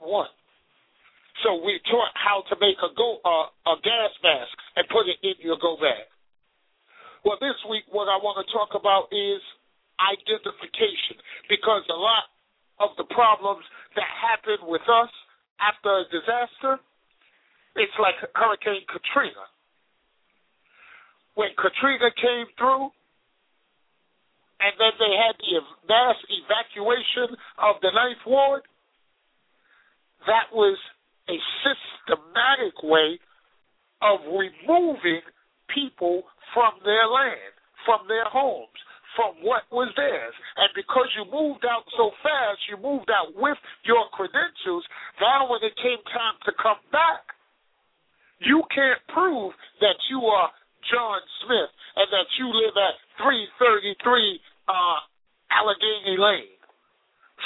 [0.02, 0.26] 1.
[1.42, 5.18] So we taught how to make a go uh, a gas mask and put it
[5.24, 6.06] in your go bag.
[7.24, 9.40] Well, this week what I want to talk about is
[9.96, 12.28] identification because a lot
[12.82, 13.64] of the problems
[13.96, 15.10] that happen with us
[15.62, 16.82] after a disaster,
[17.78, 19.46] it's like Hurricane Katrina
[21.34, 22.92] when Katrina came through,
[24.60, 28.62] and then they had the mass evacuation of the Ninth Ward,
[30.26, 30.78] that was
[31.28, 33.18] a systematic way
[34.02, 35.22] of removing
[35.70, 37.54] people from their land,
[37.86, 38.74] from their homes,
[39.16, 40.34] from what was theirs.
[40.56, 44.84] And because you moved out so fast, you moved out with your credentials,
[45.20, 47.22] now when it came time to come back,
[48.42, 50.50] you can't prove that you are
[50.90, 53.94] John Smith and that you live at 333
[54.66, 54.98] uh,
[55.54, 56.58] Allegheny Lane.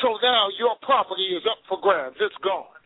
[0.02, 2.16] So now your property is up for grabs.
[2.20, 2.76] It's gone.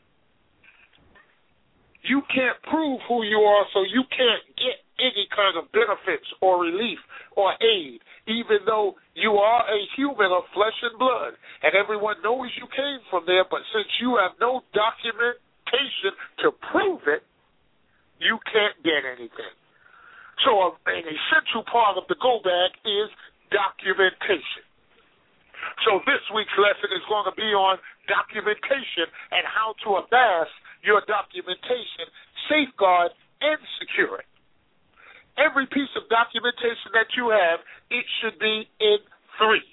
[2.06, 6.60] You can't prove who you are, so you can't get any kind of benefits or
[6.60, 6.98] relief
[7.36, 12.48] or aid, even though you are a human of flesh and blood, and everyone knows
[12.56, 13.44] you came from there.
[13.48, 17.24] But since you have no documentation to prove it,
[18.20, 19.54] you can't get anything.
[20.44, 23.08] So uh, an essential part of the go bag is
[23.52, 24.64] documentation.
[25.84, 30.48] So this week's lesson is going to be on documentation and how to amass
[30.84, 32.08] your documentation,
[32.48, 34.28] safeguard, and secure it.
[35.40, 39.00] Every piece of documentation that you have, it should be in
[39.40, 39.64] three.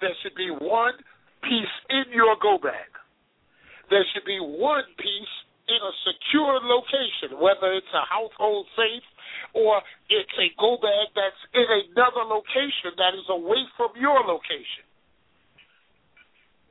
[0.00, 0.94] There should be one
[1.42, 2.90] piece in your go bag.
[3.90, 5.34] There should be one piece
[5.66, 9.06] in a secure location, whether it's a household safe
[9.54, 14.86] or it's a go bag that's in another location that is away from your location.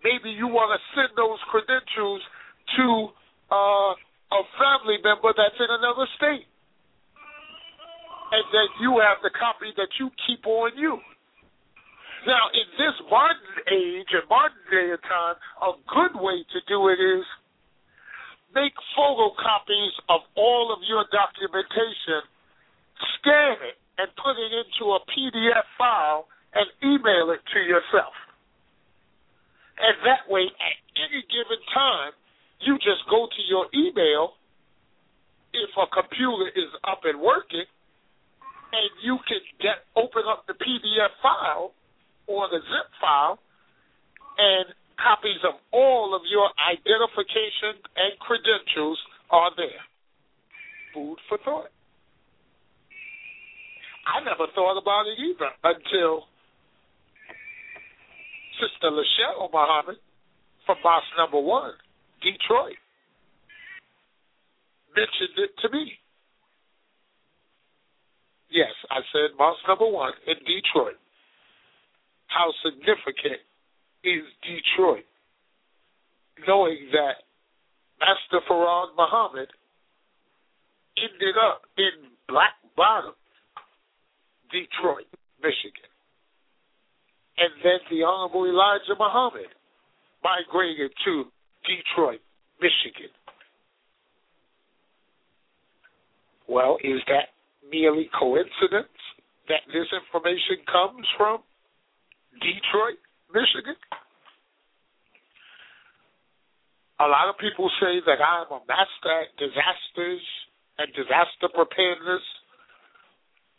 [0.04, 2.24] Maybe you want to send those credentials
[2.80, 2.88] to
[3.52, 3.92] uh,
[4.32, 6.48] a family member that's in another state.
[8.30, 11.02] And then you have the copy that you keep on you.
[12.28, 16.92] Now, in this modern age and modern day and time, a good way to do
[16.92, 17.26] it is
[18.54, 22.22] make photocopies of all of your documentation,
[23.20, 28.16] scan it, and put it into a PDF file and email it to yourself.
[29.80, 32.12] And that way, at any given time,
[32.62, 34.40] you just go to your email
[35.54, 37.66] if a computer is up and working,
[38.72, 41.74] and you can get open up the PDF file
[42.28, 43.40] or the zip file
[44.38, 49.00] and copies of all of your identification and credentials
[49.32, 49.84] are there.
[50.94, 51.72] Food for thought.
[54.10, 56.26] I never thought about it either until
[58.58, 59.98] Sister Lachelle Muhammad
[60.66, 61.74] from Boss Number One,
[62.22, 62.76] Detroit,
[64.96, 65.94] mentioned it to me.
[68.50, 70.98] Yes, I said Boss Number One in Detroit.
[72.28, 73.42] How significant
[74.04, 75.06] is Detroit,
[76.48, 77.26] knowing that
[78.00, 79.50] Master Fard Muhammad
[80.98, 83.14] ended up in Black Bottom,
[84.52, 85.08] Detroit,
[85.42, 85.90] Michigan.
[87.38, 89.48] And then the Honorable Elijah Muhammad
[90.24, 91.32] migrated to
[91.64, 92.20] Detroit,
[92.60, 93.12] Michigan.
[96.48, 97.32] Well, is that
[97.72, 98.98] merely coincidence
[99.48, 101.46] that this information comes from
[102.42, 103.78] Detroit, Michigan?
[107.00, 110.26] A lot of people say that I am a master at disasters
[110.82, 112.26] and disaster preparedness.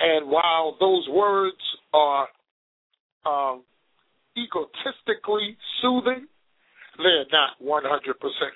[0.01, 1.61] And while those words
[1.93, 2.29] are
[3.27, 3.63] um,
[4.37, 6.27] egotistically soothing,
[6.97, 7.85] they're not 100%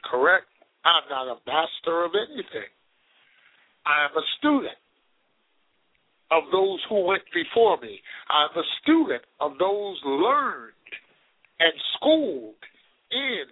[0.05, 0.47] correct.
[0.84, 2.68] I'm not a master of anything.
[3.86, 4.78] I am a student
[6.30, 8.01] of those who went before me.
[8.30, 10.72] I'm a student of those learned
[11.61, 12.55] and schooled
[13.12, 13.45] in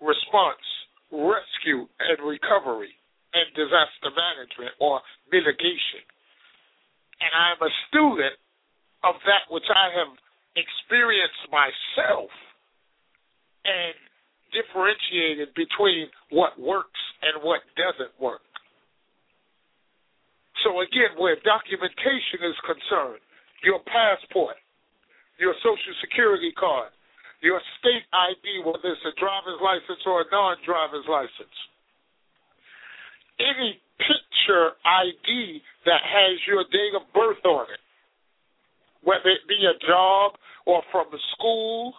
[0.00, 0.64] response,
[1.10, 2.99] rescue, and recovery
[3.34, 5.00] and disaster management or
[5.30, 6.02] mitigation.
[7.20, 8.36] And I'm a student
[9.04, 10.12] of that which I have
[10.56, 12.32] experienced myself
[13.64, 13.94] and
[14.50, 18.42] differentiated between what works and what doesn't work.
[20.66, 23.22] So again, where documentation is concerned,
[23.64, 24.58] your passport,
[25.40, 26.92] your social security card,
[27.40, 31.56] your state ID, whether it's a driver's license or a non-driver's license,
[33.40, 37.80] any picture ID that has your date of birth on it,
[39.02, 40.36] whether it be a job
[40.66, 41.94] or from the school,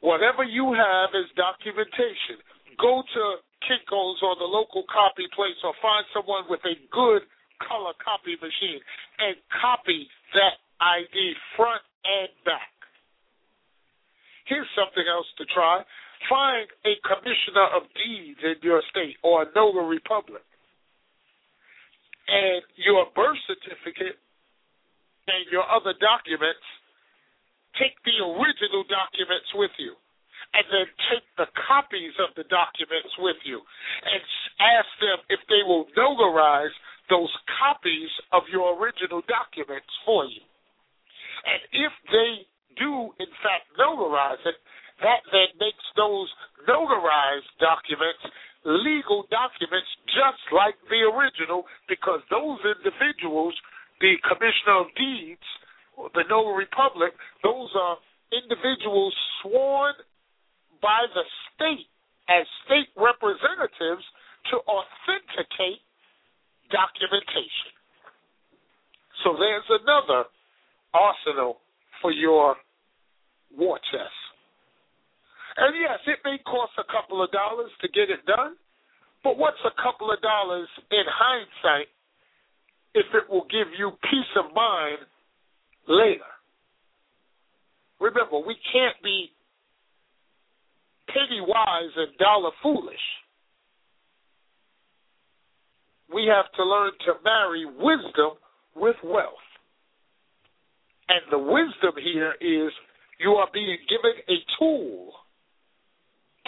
[0.00, 2.40] whatever you have is documentation.
[2.80, 3.22] Go to
[3.68, 7.22] Kinko's or the local copy place or find someone with a good
[7.60, 8.80] color copy machine
[9.20, 12.72] and copy that ID front and back.
[14.48, 15.84] Here's something else to try.
[16.28, 20.44] Find a commissioner of deeds in your state or a notary public.
[22.28, 24.20] And your birth certificate
[25.26, 26.62] and your other documents,
[27.78, 29.94] take the original documents with you
[30.54, 34.20] and then take the copies of the documents with you and
[34.58, 36.74] ask them if they will notarize
[37.06, 40.42] those copies of your original documents for you.
[41.46, 42.32] And if they
[42.78, 44.58] do, in fact, notarize it,
[45.02, 46.28] that then makes those
[46.68, 48.20] notarized documents
[48.64, 53.54] legal documents just like the original because those individuals,
[54.00, 55.46] the Commissioner of Deeds,
[56.12, 57.96] the Notary Public, those are
[58.32, 59.94] individuals sworn
[60.82, 61.24] by the
[61.54, 61.88] state
[62.28, 64.04] as state representatives
[64.52, 65.82] to authenticate
[66.70, 67.72] documentation.
[69.24, 70.24] So there's another
[70.94, 71.58] arsenal
[72.00, 72.56] for your
[73.56, 74.29] war chest.
[75.60, 78.56] And yes, it may cost a couple of dollars to get it done,
[79.22, 81.92] but what's a couple of dollars in hindsight
[82.94, 85.04] if it will give you peace of mind
[85.86, 86.32] later?
[88.00, 89.28] Remember, we can't be
[91.08, 93.06] penny wise and dollar foolish.
[96.08, 98.40] We have to learn to marry wisdom
[98.74, 99.44] with wealth.
[101.10, 102.72] And the wisdom here is
[103.20, 105.19] you are being given a tool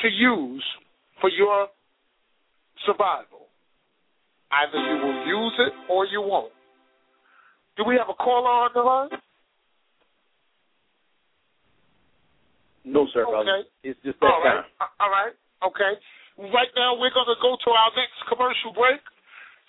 [0.02, 0.64] to use
[1.20, 1.68] for your
[2.86, 3.48] survival.
[4.50, 6.52] Either you will use it or you won't.
[7.76, 9.08] Do we have a caller on the line?
[12.84, 13.30] No, sir, Okay.
[13.30, 13.64] brother.
[13.82, 14.60] It's just that All right.
[14.60, 14.64] time.
[14.80, 15.32] Uh, All right.
[15.62, 15.92] Okay.
[16.52, 19.00] Right now, we're going to go to our next commercial break.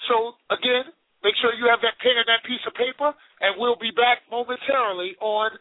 [0.10, 0.92] So, again,
[1.24, 4.20] make sure you have that pen and that piece of paper, and we'll be back
[4.32, 5.52] momentarily on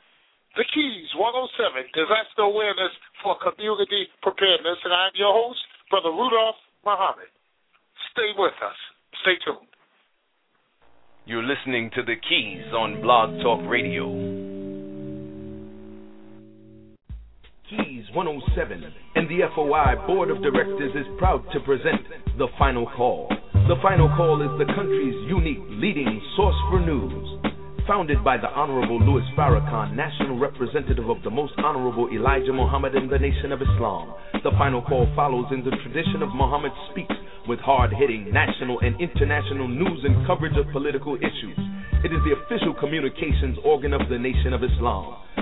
[0.54, 2.92] The Keys 107 Disaster Awareness
[3.24, 4.84] for Community Preparedness.
[4.84, 7.32] And I'm your host, Brother Rudolph Muhammad.
[8.12, 8.76] Stay with us.
[9.24, 9.72] Stay tuned.
[11.24, 14.12] You're listening to The Keys on Blog Talk Radio.
[17.72, 18.84] Keys 107
[19.16, 22.04] and the FOI Board of Directors is proud to present
[22.36, 23.32] The Final Call.
[23.54, 27.51] The Final Call is the country's unique leading source for news.
[27.86, 33.08] Founded by the Honorable Louis Farrakhan, National Representative of the Most Honorable Elijah Muhammad in
[33.08, 34.14] the Nation of Islam,
[34.44, 37.14] The Final Call follows in the tradition of Muhammad Speaks
[37.48, 41.58] with hard hitting national and international news and coverage of political issues.
[42.04, 45.41] It is the official communications organ of the Nation of Islam.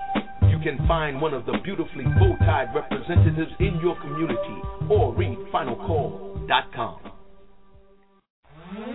[0.63, 4.61] Can find one of the beautifully bow-tied representatives in your community
[4.93, 7.01] or read finalcall.com.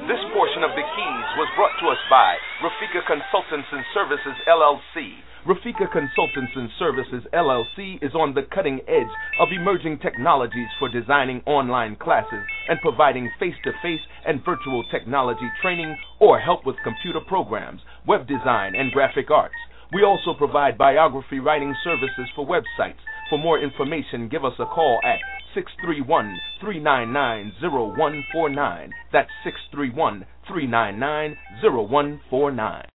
[0.07, 5.19] This portion of the Keys was brought to us by Rafika Consultants and Services LLC.
[5.45, 9.11] Rafika Consultants and Services LLC is on the cutting edge
[9.41, 15.51] of emerging technologies for designing online classes and providing face to face and virtual technology
[15.61, 19.55] training or help with computer programs, web design, and graphic arts.
[19.93, 22.99] We also provide biography writing services for websites.
[23.31, 25.19] For more information, give us a call at
[25.55, 28.91] 631 399 0149.
[29.13, 32.87] That's 631 399 0149.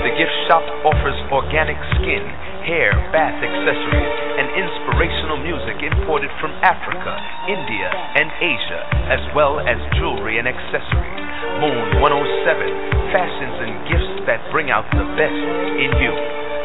[0.00, 2.24] The gift shop offers organic skin,
[2.64, 7.16] hair, bath accessories, and inspirational music imported from Africa,
[7.48, 8.82] India, and Asia,
[9.12, 11.20] as well as jewelry and accessories.
[11.60, 15.40] Moon 107, fashions and gifts that bring out the best
[15.76, 16.12] in you.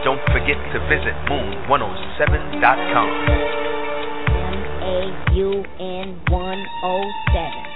[0.04, 3.10] Don't forget to visit moon107.com.
[4.86, 7.76] M-A-U-N 107.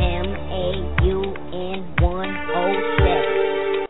[0.00, 3.86] M-A-U-N 107.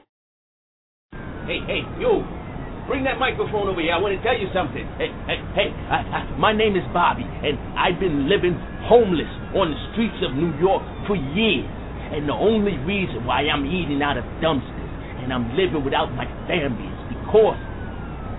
[1.47, 2.46] Hey, hey, you!
[2.87, 3.93] Bring that microphone over here.
[3.93, 4.87] I want to tell you something.
[4.95, 5.69] Hey, hey, hey!
[5.91, 8.55] I, I, my name is Bobby, and I've been living
[8.87, 11.67] homeless on the streets of New York for years.
[12.15, 14.87] And the only reason why I'm eating out of dumpsters
[15.27, 17.59] and I'm living without my family is because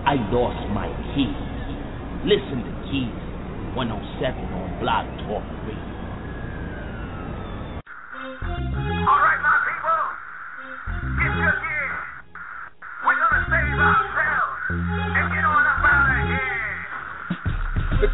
[0.08, 1.36] I lost my keys.
[2.24, 3.12] Listen to Keys
[3.76, 5.84] 107 on Blog Talk Radio.
[9.04, 10.00] All right, my people,
[11.20, 11.92] get your gear.
[13.04, 14.27] We're gonna save ourselves
[14.68, 14.74] The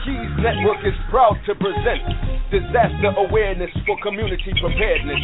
[0.06, 2.06] Keys Network is proud to present
[2.52, 5.18] Disaster Awareness for Community Preparedness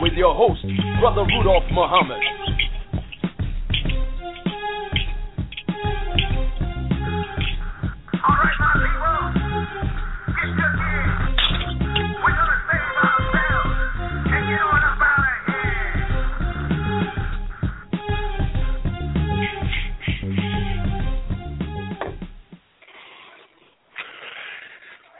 [0.00, 0.66] with your host,
[0.98, 2.18] Brother Rudolph Muhammad.
[8.26, 9.01] All right, my people,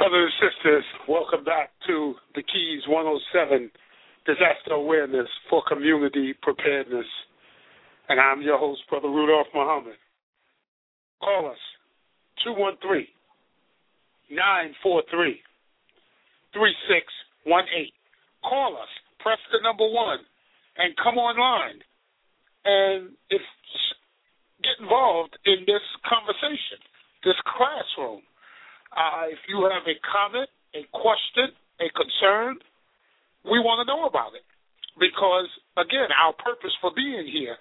[0.03, 3.71] Brothers and sisters, welcome back to the Keys 107
[4.27, 7.07] Disaster Awareness for Community Preparedness.
[8.09, 9.95] And I'm your host, Brother Rudolph Muhammad.
[11.23, 11.63] Call us
[12.43, 13.07] 213
[14.35, 15.39] 943
[16.51, 17.95] 3618.
[18.43, 18.91] Call us,
[19.23, 20.19] press the number one,
[20.83, 21.79] and come online
[22.67, 23.43] and if,
[24.67, 26.83] get involved in this conversation,
[27.23, 28.27] this classroom.
[28.93, 31.49] Uh, if you have a comment, a question,
[31.81, 32.61] a concern,
[33.45, 34.45] we want to know about it.
[35.01, 35.49] Because,
[35.81, 37.57] again, our purpose for being here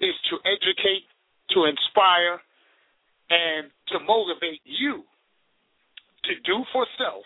[0.00, 1.04] is to educate,
[1.52, 2.40] to inspire,
[3.28, 5.04] and to motivate you
[6.24, 7.24] to do for self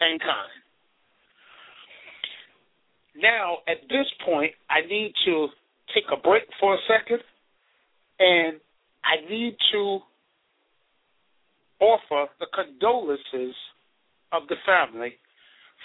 [0.00, 0.60] and kind.
[3.16, 5.48] Now, at this point, I need to
[5.94, 7.20] take a break for a second,
[8.18, 8.60] and
[9.04, 9.98] I need to
[11.80, 13.54] offer the condolences
[14.32, 15.14] of the family.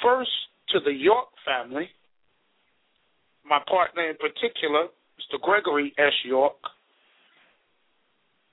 [0.04, 0.32] First,
[0.70, 1.90] to the York family,
[3.48, 4.88] my partner in particular,
[5.20, 5.40] Mr.
[5.42, 6.14] Gregory S.
[6.26, 6.58] York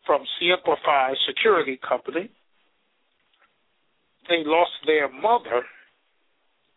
[0.06, 2.30] from Simplify Security Company.
[4.28, 5.64] they lost their mother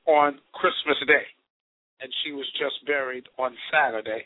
[0.08, 1.26] on Christmas Day,
[2.02, 4.26] and she was just buried on Saturday.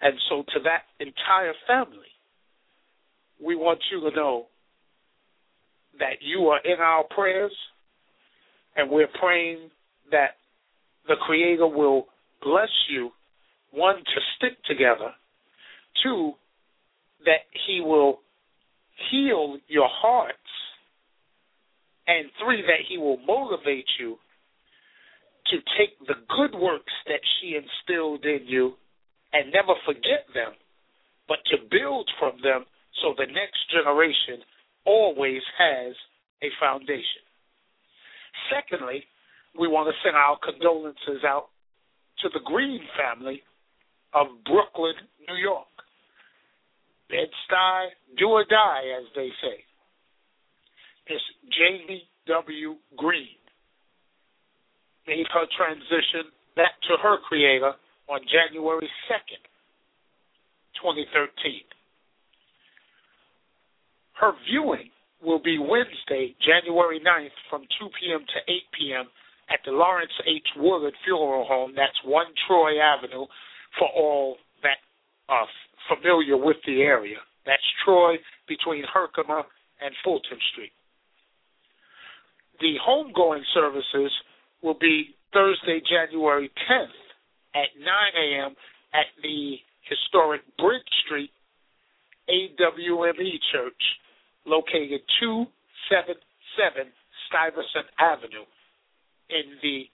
[0.00, 2.12] And so, to that entire family,
[3.42, 4.46] we want you to know
[5.98, 7.52] that you are in our prayers,
[8.76, 9.70] and we're praying
[10.10, 10.36] that
[11.08, 12.06] the Creator will
[12.42, 13.10] bless you,
[13.72, 15.12] one, to stick together,
[16.02, 16.32] two,
[17.24, 18.20] that He will
[19.10, 20.38] heal your hearts,
[22.06, 24.16] and three, that He will motivate you
[25.50, 28.74] to take the good works that she instilled in you
[29.32, 30.52] and never forget them,
[31.28, 32.64] but to build from them
[33.02, 34.42] so the next generation
[34.86, 35.94] always has
[36.42, 37.26] a foundation.
[38.48, 39.04] Secondly,
[39.58, 41.48] we want to send our condolences out
[42.22, 43.42] to the Green family
[44.14, 44.94] of Brooklyn,
[45.28, 45.66] New York.
[47.08, 49.62] Bed-Stuy, do or die, as they say.
[51.08, 51.22] Miss
[51.52, 52.76] Jamie W.
[52.96, 53.38] Green
[55.06, 57.72] made her transition back to her creator
[58.08, 59.42] on January 2nd,
[60.82, 61.62] 2013.
[64.26, 64.90] Her viewing
[65.22, 68.18] will be Wednesday, January 9th from 2 p.m.
[68.26, 69.06] to 8 p.m.
[69.48, 70.42] at the Lawrence H.
[70.56, 71.74] Woodward Funeral Home.
[71.76, 73.26] That's 1 Troy Avenue
[73.78, 74.82] for all that
[75.28, 75.46] are
[75.86, 77.18] familiar with the area.
[77.46, 78.16] That's Troy
[78.48, 79.44] between Herkimer
[79.80, 80.72] and Fulton Street.
[82.58, 84.10] The homegoing services
[84.60, 86.98] will be Thursday, January 10th
[87.54, 88.56] at 9 a.m.
[88.92, 89.54] at the
[89.88, 91.30] historic Bridge Street
[92.28, 93.82] AWME Church,
[94.46, 96.86] located 277
[97.28, 98.46] Stuyvesant Avenue
[99.30, 99.84] in the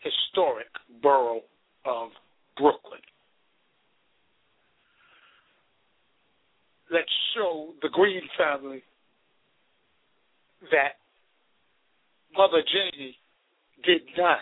[0.00, 0.68] historic
[1.02, 1.42] borough
[1.84, 2.10] of
[2.56, 3.00] Brooklyn.
[6.90, 8.82] Let's show the Green family
[10.70, 11.00] that
[12.36, 13.16] Mother Janie
[13.84, 14.40] did not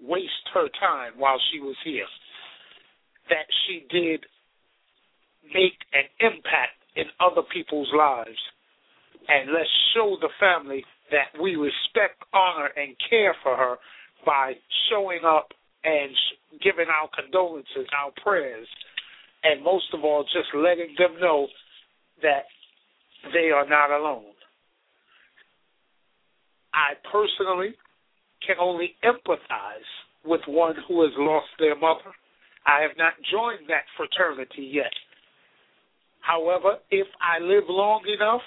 [0.00, 2.06] waste her time while she was here.
[3.28, 4.24] That she did
[5.52, 8.38] make an impact in other people's lives.
[9.28, 13.76] And let's show the family that we respect, honor, and care for her
[14.24, 14.54] by
[14.90, 15.48] showing up
[15.84, 16.10] and
[16.62, 18.66] giving our condolences, our prayers,
[19.44, 21.46] and most of all, just letting them know
[22.22, 22.44] that
[23.32, 24.32] they are not alone.
[26.72, 27.74] I personally
[28.46, 29.88] can only empathize
[30.24, 32.12] with one who has lost their mother.
[32.66, 34.92] I have not joined that fraternity yet.
[36.20, 38.42] However, if I live long enough,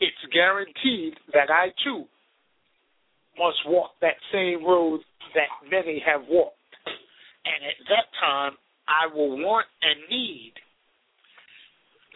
[0.00, 2.04] it's guaranteed that I too
[3.38, 5.00] must walk that same road
[5.34, 6.56] that many have walked.
[7.44, 8.52] And at that time,
[8.88, 10.52] I will want and need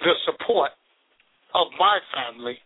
[0.00, 0.70] the support
[1.54, 2.58] of my family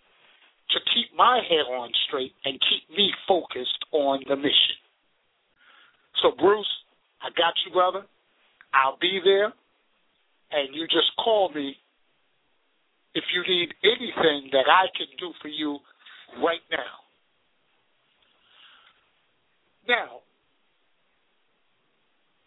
[0.71, 4.79] to keep my head on straight and keep me focused on the mission.
[6.23, 6.69] So, Bruce,
[7.23, 8.03] I got you, brother.
[8.75, 9.53] I'll be there,
[10.53, 11.77] and you just call me
[13.19, 15.79] if you need anything that I can do for you
[16.39, 16.95] right now.
[19.89, 20.23] Now,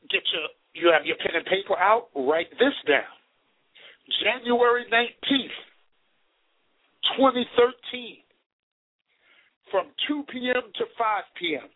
[0.10, 2.08] get your you have your pen and paper out.
[2.16, 3.12] Write this down.
[4.24, 5.52] January nineteenth,
[7.18, 8.18] 2013,
[9.72, 10.64] from 2 p.m.
[10.76, 11.68] to 5 p.m.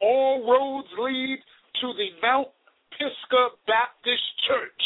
[0.00, 1.38] All roads lead
[1.80, 2.48] to the Mount
[2.92, 4.82] Pisgah Baptist Church,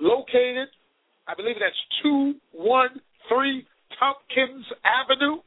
[0.00, 0.68] located,
[1.26, 3.66] I believe that's 213
[3.98, 5.40] Tompkins Avenue,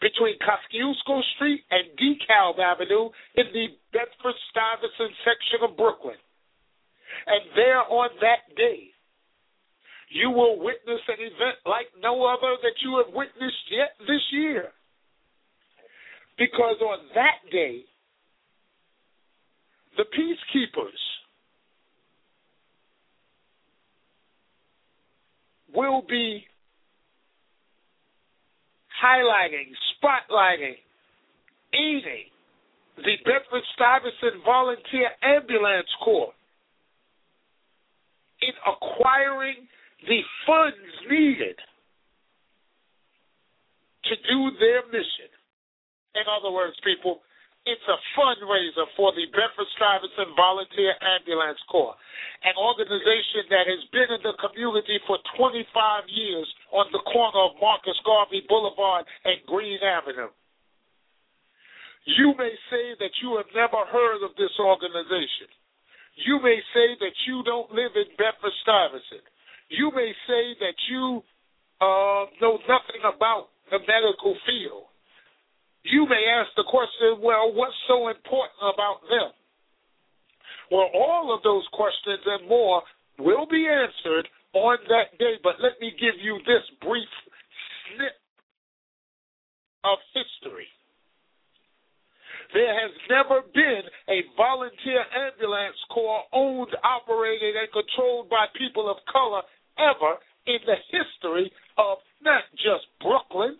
[0.00, 6.20] between Kosciuszko Street and DeKalb Avenue in the Bedford Stuyvesant section of Brooklyn.
[7.26, 8.92] And there on that day,
[10.10, 14.68] you will witness an event like no other that you have witnessed yet this year.
[16.38, 17.80] Because on that day,
[19.96, 21.00] the peacekeepers
[25.76, 26.42] will be
[29.04, 30.76] highlighting, spotlighting,
[31.74, 32.32] aiding
[32.96, 36.32] the Bedford Stuyvesant Volunteer Ambulance Corps
[38.40, 39.68] in acquiring
[40.08, 40.76] the funds
[41.10, 41.56] needed
[44.04, 45.28] to do their mission.
[46.14, 47.20] In other words, people,
[47.66, 51.98] it's a fundraiser for the Bedford Stuyvesant Volunteer Ambulance Corps,
[52.46, 55.66] an organization that has been in the community for 25
[56.06, 60.30] years on the corner of Marcus Garvey Boulevard and Green Avenue.
[62.06, 65.50] You may say that you have never heard of this organization.
[66.22, 69.26] You may say that you don't live in Bedford Stuyvesant.
[69.74, 71.18] You may say that you
[71.82, 74.86] uh, know nothing about the medical field.
[75.86, 79.30] You may ask the question, well, what's so important about them?
[80.70, 82.82] Well, all of those questions and more
[83.18, 87.08] will be answered on that day, but let me give you this brief
[87.86, 88.18] snip
[89.84, 90.66] of history.
[92.52, 98.98] There has never been a volunteer ambulance corps owned, operated, and controlled by people of
[99.06, 99.42] color
[99.78, 103.58] ever in the history of not just Brooklyn,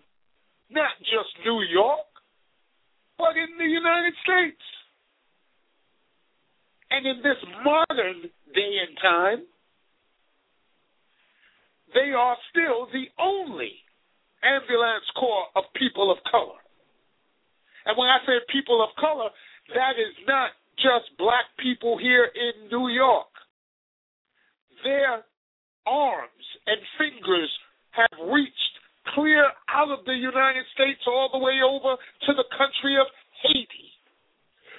[0.70, 2.15] not just New York,
[3.18, 4.62] but in the United States.
[6.90, 9.42] And in this modern day and time,
[11.94, 13.72] they are still the only
[14.44, 16.60] ambulance corps of people of color.
[17.86, 19.30] And when I say people of color,
[19.74, 23.32] that is not just black people here in New York.
[24.84, 25.24] Their
[25.86, 27.50] arms and fingers
[27.90, 28.75] have reached
[29.14, 31.96] clear out of the United States all the way over
[32.26, 33.06] to the country of
[33.42, 33.90] Haiti,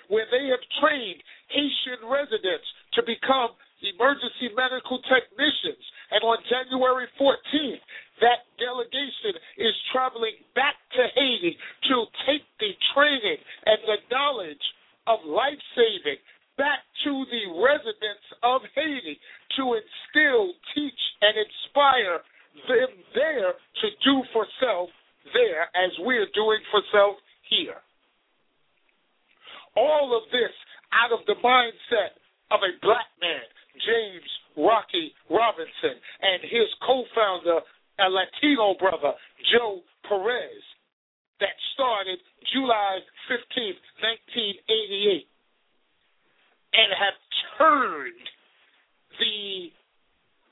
[0.09, 5.83] where they have trained Haitian residents to become emergency medical technicians.
[6.09, 7.83] And on January 14th,
[8.23, 11.57] that delegation is traveling back to Haiti
[11.91, 14.65] to take the training and the knowledge
[15.05, 16.17] of life saving
[16.57, 19.21] back to the residents of Haiti
[19.55, 22.25] to instill, teach, and inspire
[22.65, 24.89] them there to do for self
[25.33, 25.91] there as
[26.77, 27.15] we're doing for self
[27.49, 27.81] here.
[29.75, 30.51] All of this
[30.93, 32.17] out of the mindset
[32.51, 33.45] of a black man,
[33.85, 37.59] James Rocky Robinson, and his co founder,
[37.99, 39.13] a Latino brother,
[39.51, 40.63] Joe Perez,
[41.39, 42.17] that started
[42.53, 42.99] July
[43.29, 45.27] 15th, 1988,
[46.73, 47.17] and have
[47.57, 48.27] turned
[49.19, 49.69] the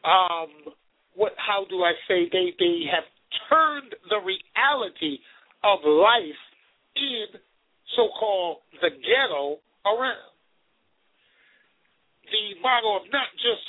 [0.07, 0.73] um
[1.15, 3.05] what how do I say they they have
[3.49, 5.19] turned the reality
[5.65, 6.41] of life
[6.95, 7.26] in
[7.97, 10.34] so called the ghetto around.
[12.30, 13.65] The motto of not just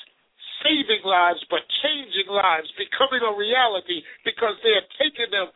[0.66, 5.48] saving lives, but changing lives, becoming a reality because they're taking them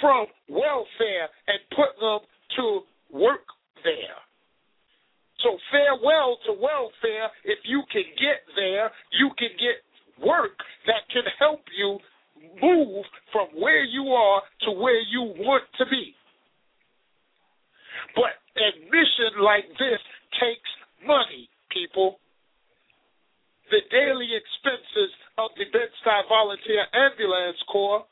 [0.00, 2.22] from welfare and putting them
[2.58, 2.66] to
[3.10, 3.46] work
[3.82, 4.18] there.
[5.42, 7.30] So farewell to welfare.
[7.44, 9.82] If you can get there, you can get
[10.20, 11.98] work that can help you
[12.60, 16.14] move from where you are to where you want to be.
[18.14, 20.00] But admission like this
[20.40, 20.70] takes
[21.06, 22.18] money, people
[23.70, 25.10] the daily expenses
[25.42, 28.06] of the Bed-Stuy Volunteer Ambulance Corps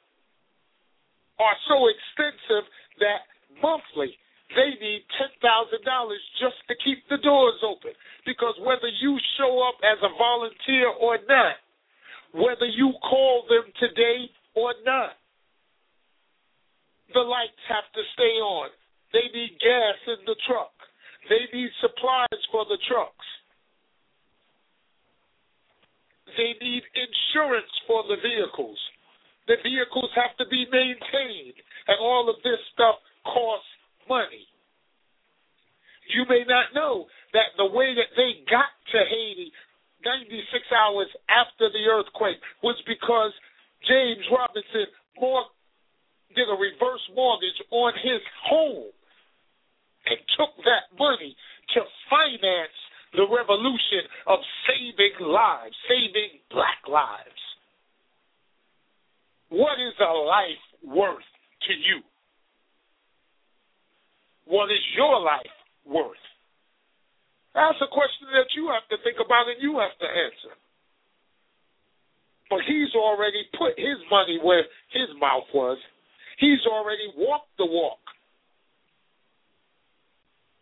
[1.38, 2.66] are so extensive
[2.98, 3.22] that
[3.62, 4.18] monthly
[4.58, 5.38] they need $10,000
[6.42, 7.94] just to keep the doors open.
[8.26, 11.54] Because whether you show up as a volunteer or not,
[12.34, 15.14] whether you call them today or not,
[17.14, 18.70] the lights have to stay on.
[19.14, 20.74] They need gas in the truck.
[21.30, 23.26] They need supplies for the trucks.
[26.36, 28.78] They need insurance for the vehicles.
[29.46, 31.54] The vehicles have to be maintained,
[31.86, 33.70] and all of this stuff costs
[34.08, 34.50] money.
[36.10, 39.52] You may not know that the way that they got to Haiti
[40.04, 43.32] 96 hours after the earthquake was because
[44.24, 44.86] James Robinson
[46.34, 48.90] did a reverse mortgage on his home
[50.06, 51.36] and took that money
[51.74, 52.76] to finance
[53.12, 57.42] the revolution of saving lives, saving black lives.
[59.48, 61.28] What is a life worth
[61.68, 62.02] to you?
[64.46, 65.56] What is your life
[65.86, 66.18] worth?
[67.54, 70.58] That's a question that you have to think about and you have to answer.
[72.54, 74.62] But he's already put his money where
[74.94, 75.76] his mouth was.
[76.38, 77.98] He's already walked the walk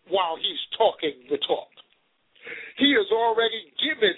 [0.09, 1.69] while he's talking the talk.
[2.79, 4.17] He has already given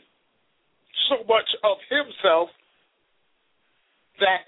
[1.10, 2.48] so much of himself
[4.20, 4.46] that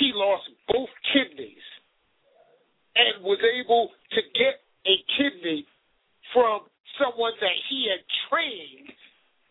[0.00, 1.66] he lost both kidneys
[2.96, 5.66] and was able to get a kidney
[6.32, 6.60] from
[6.96, 8.00] someone that he had
[8.32, 8.96] trained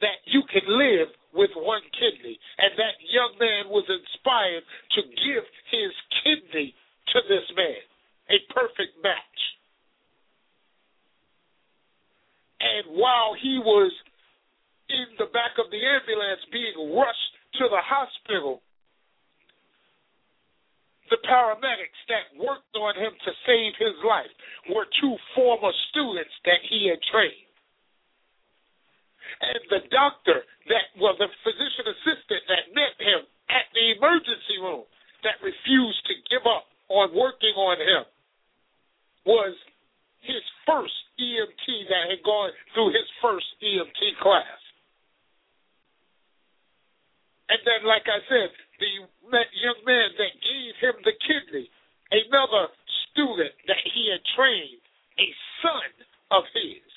[0.02, 2.40] that you can live with one kidney.
[2.58, 4.64] And that young man was inspired
[4.96, 5.92] to give his
[6.24, 6.74] kidney
[7.14, 7.84] to this man.
[8.32, 9.40] A perfect match.
[12.60, 13.92] And while he was
[14.90, 17.32] in the back of the ambulance being rushed
[17.62, 18.62] to the hospital,
[21.10, 24.34] the paramedics that worked on him to save his life
[24.74, 27.45] were two former students that he had trained.
[29.42, 34.58] And the doctor that was well, the physician assistant that met him at the emergency
[34.64, 34.88] room
[35.28, 38.06] that refused to give up on working on him
[39.26, 39.54] was
[40.22, 44.62] his first EMT that had gone through his first EMT class.
[47.50, 48.50] And then, like I said,
[48.82, 48.90] the
[49.62, 51.70] young man that gave him the kidney,
[52.10, 52.74] another
[53.12, 54.82] student that he had trained,
[55.22, 55.30] a
[55.62, 55.92] son
[56.32, 56.95] of his.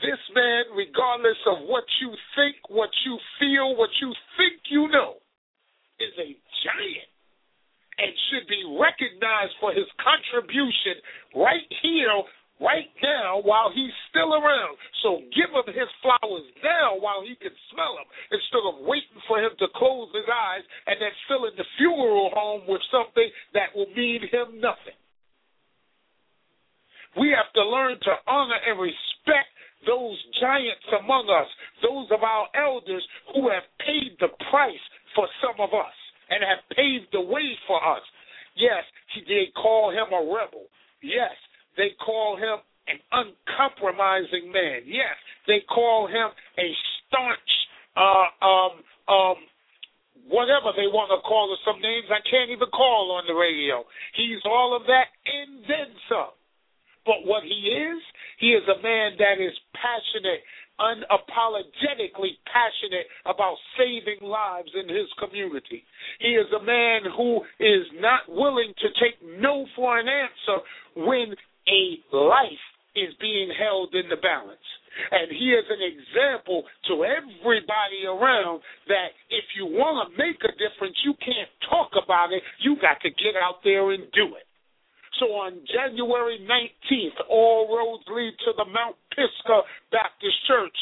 [0.00, 5.20] This man, regardless of what you think, what you feel, what you think you know,
[6.00, 6.32] is a
[6.64, 7.10] giant
[8.00, 11.04] and should be recognized for his contribution
[11.36, 12.16] right here,
[12.56, 14.80] right now, while he's still around.
[15.04, 19.36] So give him his flowers now while he can smell them, instead of waiting for
[19.36, 23.92] him to close his eyes and then filling the funeral home with something that will
[23.92, 24.96] mean him nothing.
[27.20, 29.52] We have to learn to honor and respect
[29.86, 31.48] those giants among us,
[31.82, 33.04] those of our elders
[33.34, 34.84] who have paid the price
[35.14, 35.96] for some of us
[36.28, 38.02] and have paved the way for us.
[38.56, 38.84] Yes,
[39.26, 40.66] they call him a rebel.
[41.02, 41.34] Yes,
[41.76, 44.82] they call him an uncompromising man.
[44.86, 45.16] Yes,
[45.46, 46.28] they call him
[46.58, 46.68] a
[47.06, 47.50] staunch,
[47.96, 48.72] uh, um,
[49.08, 49.36] um,
[50.28, 53.84] whatever they want to call it, some names I can't even call on the radio.
[54.14, 56.34] He's all of that and then some.
[57.06, 58.00] But what he is,
[58.40, 60.40] he is a man that is passionate,
[60.80, 65.84] unapologetically passionate about saving lives in his community.
[66.18, 70.64] He is a man who is not willing to take no for an answer
[70.96, 71.36] when
[71.68, 72.64] a life
[72.96, 74.58] is being held in the balance.
[75.12, 80.52] And he is an example to everybody around that if you want to make a
[80.58, 82.42] difference, you can't talk about it.
[82.58, 84.49] You got to get out there and do it.
[85.20, 90.72] So on January 19th, all roads lead to the Mount Pisgah Baptist Church,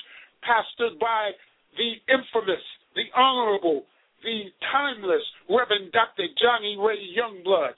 [0.46, 1.32] pastored by
[1.76, 2.62] the infamous,
[2.94, 3.82] the honorable,
[4.22, 6.30] the timeless Reverend Dr.
[6.40, 7.74] Johnny Ray Youngblood.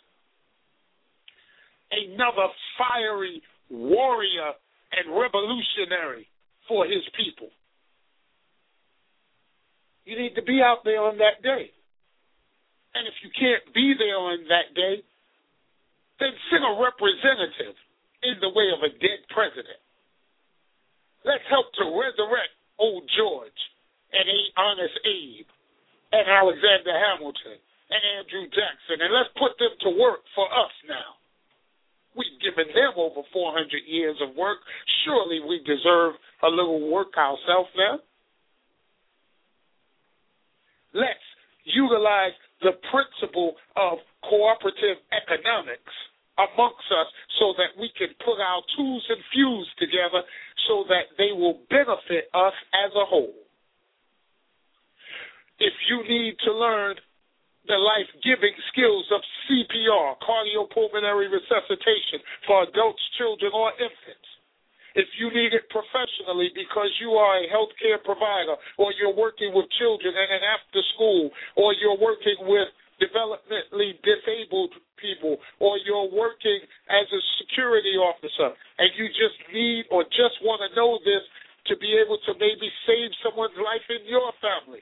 [1.90, 4.52] Another fiery warrior
[4.92, 6.28] and revolutionary
[6.68, 7.48] for his people.
[10.04, 11.72] You need to be out there on that day.
[12.94, 15.02] And if you can't be there on that day,
[16.20, 17.74] then send a representative
[18.22, 19.80] in the way of a dead president.
[21.24, 23.60] Let's help to resurrect old George
[24.12, 25.48] and honest Abe
[26.12, 27.58] and Alexander Hamilton
[27.90, 31.18] and Andrew Jackson, and let's put them to work for us now.
[32.14, 34.58] We've given them over 400 years of work.
[35.04, 37.98] Surely we deserve a little work ourselves now.
[40.92, 41.28] Let's
[41.64, 45.94] utilize the principle of cooperative economics
[46.48, 47.08] amongst us
[47.38, 50.24] so that we can put our tools and fuse together
[50.68, 53.34] so that they will benefit us as a whole.
[55.60, 56.96] If you need to learn
[57.68, 64.30] the life giving skills of CPR, cardiopulmonary resuscitation, for adults, children, or infants,
[64.94, 69.70] if you need it professionally because you are a healthcare provider, or you're working with
[69.78, 72.66] children in an after school, or you're working with
[72.98, 80.04] developmentally disabled people, or you're working as a security officer, and you just need or
[80.04, 81.24] just want to know this
[81.66, 84.80] to be able to maybe save someone's life in your family.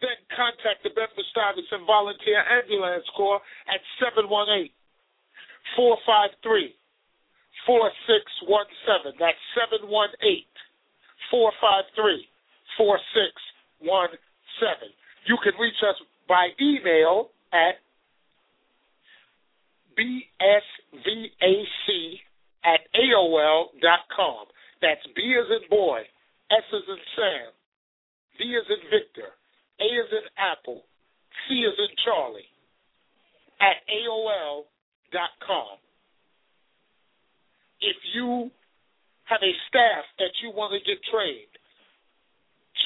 [0.00, 4.72] Then contact the Bedford Stuyvesant Volunteer Ambulance Corps at 718
[5.76, 6.72] 453
[7.68, 9.20] 4617.
[9.20, 10.44] That's 718
[11.28, 12.24] 453
[12.80, 14.88] 4617.
[15.28, 17.76] You can reach us by email at
[20.00, 21.88] bsvac
[22.64, 24.46] at AOL dot com.
[24.80, 26.00] That's B as in boy,
[26.50, 27.52] S as in Sam,
[28.38, 29.28] V as in Victor,
[29.80, 30.84] A as in Apple,
[31.48, 32.48] C as in Charlie,
[33.60, 34.64] at AOL
[35.12, 35.76] dot com.
[37.80, 38.50] If you
[39.24, 41.52] have a staff that you want to get trained,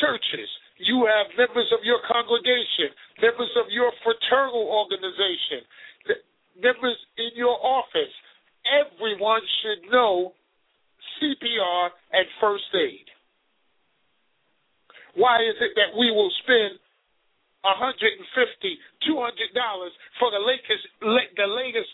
[0.00, 0.50] churches,
[0.82, 2.90] you have members of your congregation,
[3.22, 5.62] members of your fraternal organization,
[6.56, 8.12] members in your office.
[8.64, 10.32] Everyone should know
[11.20, 13.06] CPR and first aid.
[15.14, 16.78] Why is it that we will spend
[17.62, 18.10] $150,
[19.06, 21.92] $200 for the latest, the latest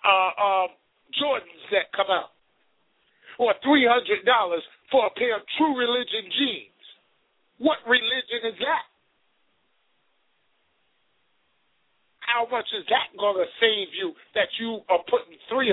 [0.00, 0.66] uh, uh,
[1.12, 2.32] Jordans that come out?
[3.38, 4.24] Or $300
[4.90, 6.84] for a pair of true religion jeans?
[7.58, 8.86] What religion is that?
[12.26, 15.70] How much is that going to save you that you are putting $300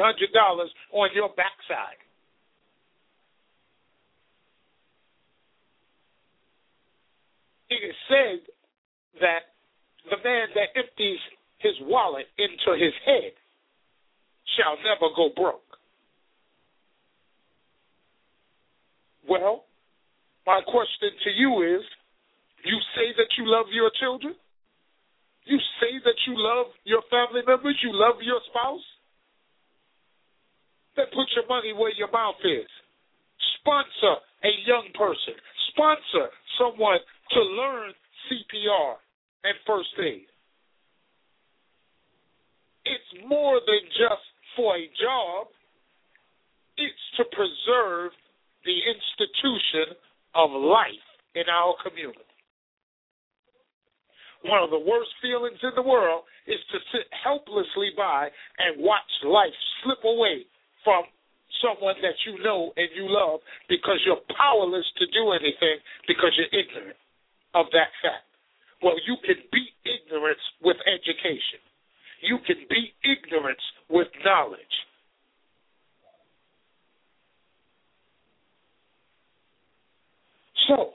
[0.93, 2.01] on your backside?
[7.71, 8.43] it is said
[9.23, 9.55] that
[10.11, 11.19] the man that empties
[11.59, 13.31] his wallet into his head
[14.59, 15.63] shall never go broke.
[19.27, 19.63] Well,
[20.45, 21.83] my question to you is
[22.65, 24.35] you say that you love your children?
[25.45, 27.77] You say that you love your family members?
[27.83, 28.85] You love your spouse?
[30.95, 32.69] Then put your money where your mouth is.
[33.59, 35.33] Sponsor a young person.
[35.73, 36.99] Sponsor someone
[37.31, 37.93] to learn
[38.27, 38.95] CPR
[39.43, 40.27] and first aid.
[42.85, 45.47] It's more than just for a job,
[46.77, 48.11] it's to preserve
[48.65, 49.95] the institution
[50.35, 52.30] of life in our community.
[54.43, 59.11] One of the worst feelings in the world is to sit helplessly by and watch
[59.23, 59.53] life
[59.83, 60.45] slip away
[60.83, 61.05] from
[61.61, 63.39] someone that you know and you love
[63.69, 65.77] because you're powerless to do anything
[66.07, 66.97] because you're ignorant
[67.53, 68.25] of that fact.
[68.81, 71.61] Well, you can beat ignorance with education.
[72.21, 74.75] You can beat ignorance with knowledge.
[80.67, 80.93] So,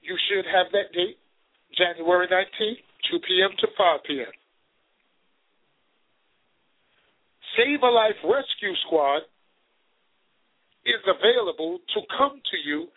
[0.00, 1.18] you should have that date,
[1.76, 3.50] January 19th, 2 p.m.
[3.58, 4.32] to 5 p.m.
[7.56, 9.22] Save a Life Rescue Squad
[10.86, 12.88] is available to come to you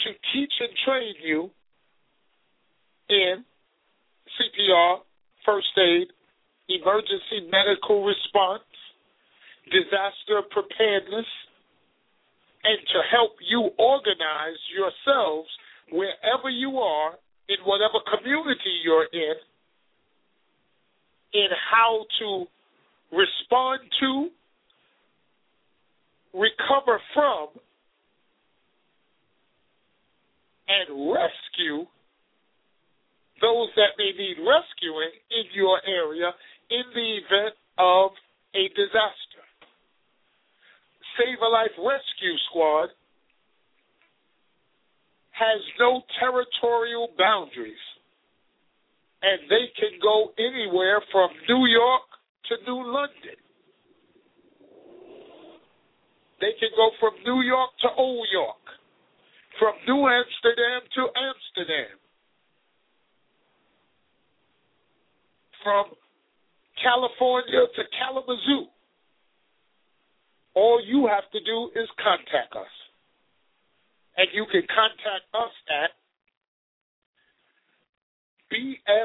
[0.00, 1.50] to teach and train you
[3.08, 3.44] in
[4.36, 4.98] CPR,
[5.44, 6.08] first aid,
[6.68, 8.62] emergency medical response,
[9.70, 11.26] disaster preparedness,
[12.64, 15.48] and to help you organize yourselves
[15.90, 17.12] wherever you are,
[17.48, 19.34] in whatever community you're in,
[21.32, 22.46] in how to
[23.12, 24.28] respond to,
[26.34, 27.48] recover from,
[30.68, 31.86] and rescue
[33.40, 36.30] those that may need rescuing in your area
[36.70, 38.10] in the event of
[38.54, 39.42] a disaster.
[41.16, 42.90] Save a Life Rescue Squad
[45.38, 47.84] has no territorial boundaries,
[49.22, 52.02] and they can go anywhere from New York
[52.50, 53.38] to New London.
[56.40, 58.64] They can go from New York to Old York,
[59.58, 61.94] from New Amsterdam to Amsterdam,
[65.62, 65.84] from
[66.82, 68.66] California to Kalamazoo.
[70.54, 72.77] All you have to do is contact us.
[74.18, 75.90] And you can contact us at
[78.50, 78.98] bsvac.org.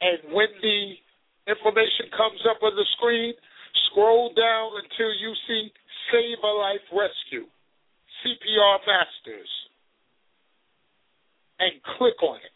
[0.00, 0.96] And when the
[1.46, 3.34] information comes up on the screen,
[3.90, 5.70] scroll down until you see
[6.10, 7.46] Save a Life Rescue,
[8.24, 9.48] CPR Masters,
[11.58, 12.52] and click on it.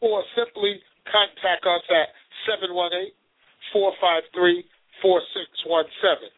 [0.00, 0.80] Or simply
[1.10, 2.08] contact us at
[2.44, 3.12] 718
[3.72, 4.64] 453
[5.02, 6.30] 4617.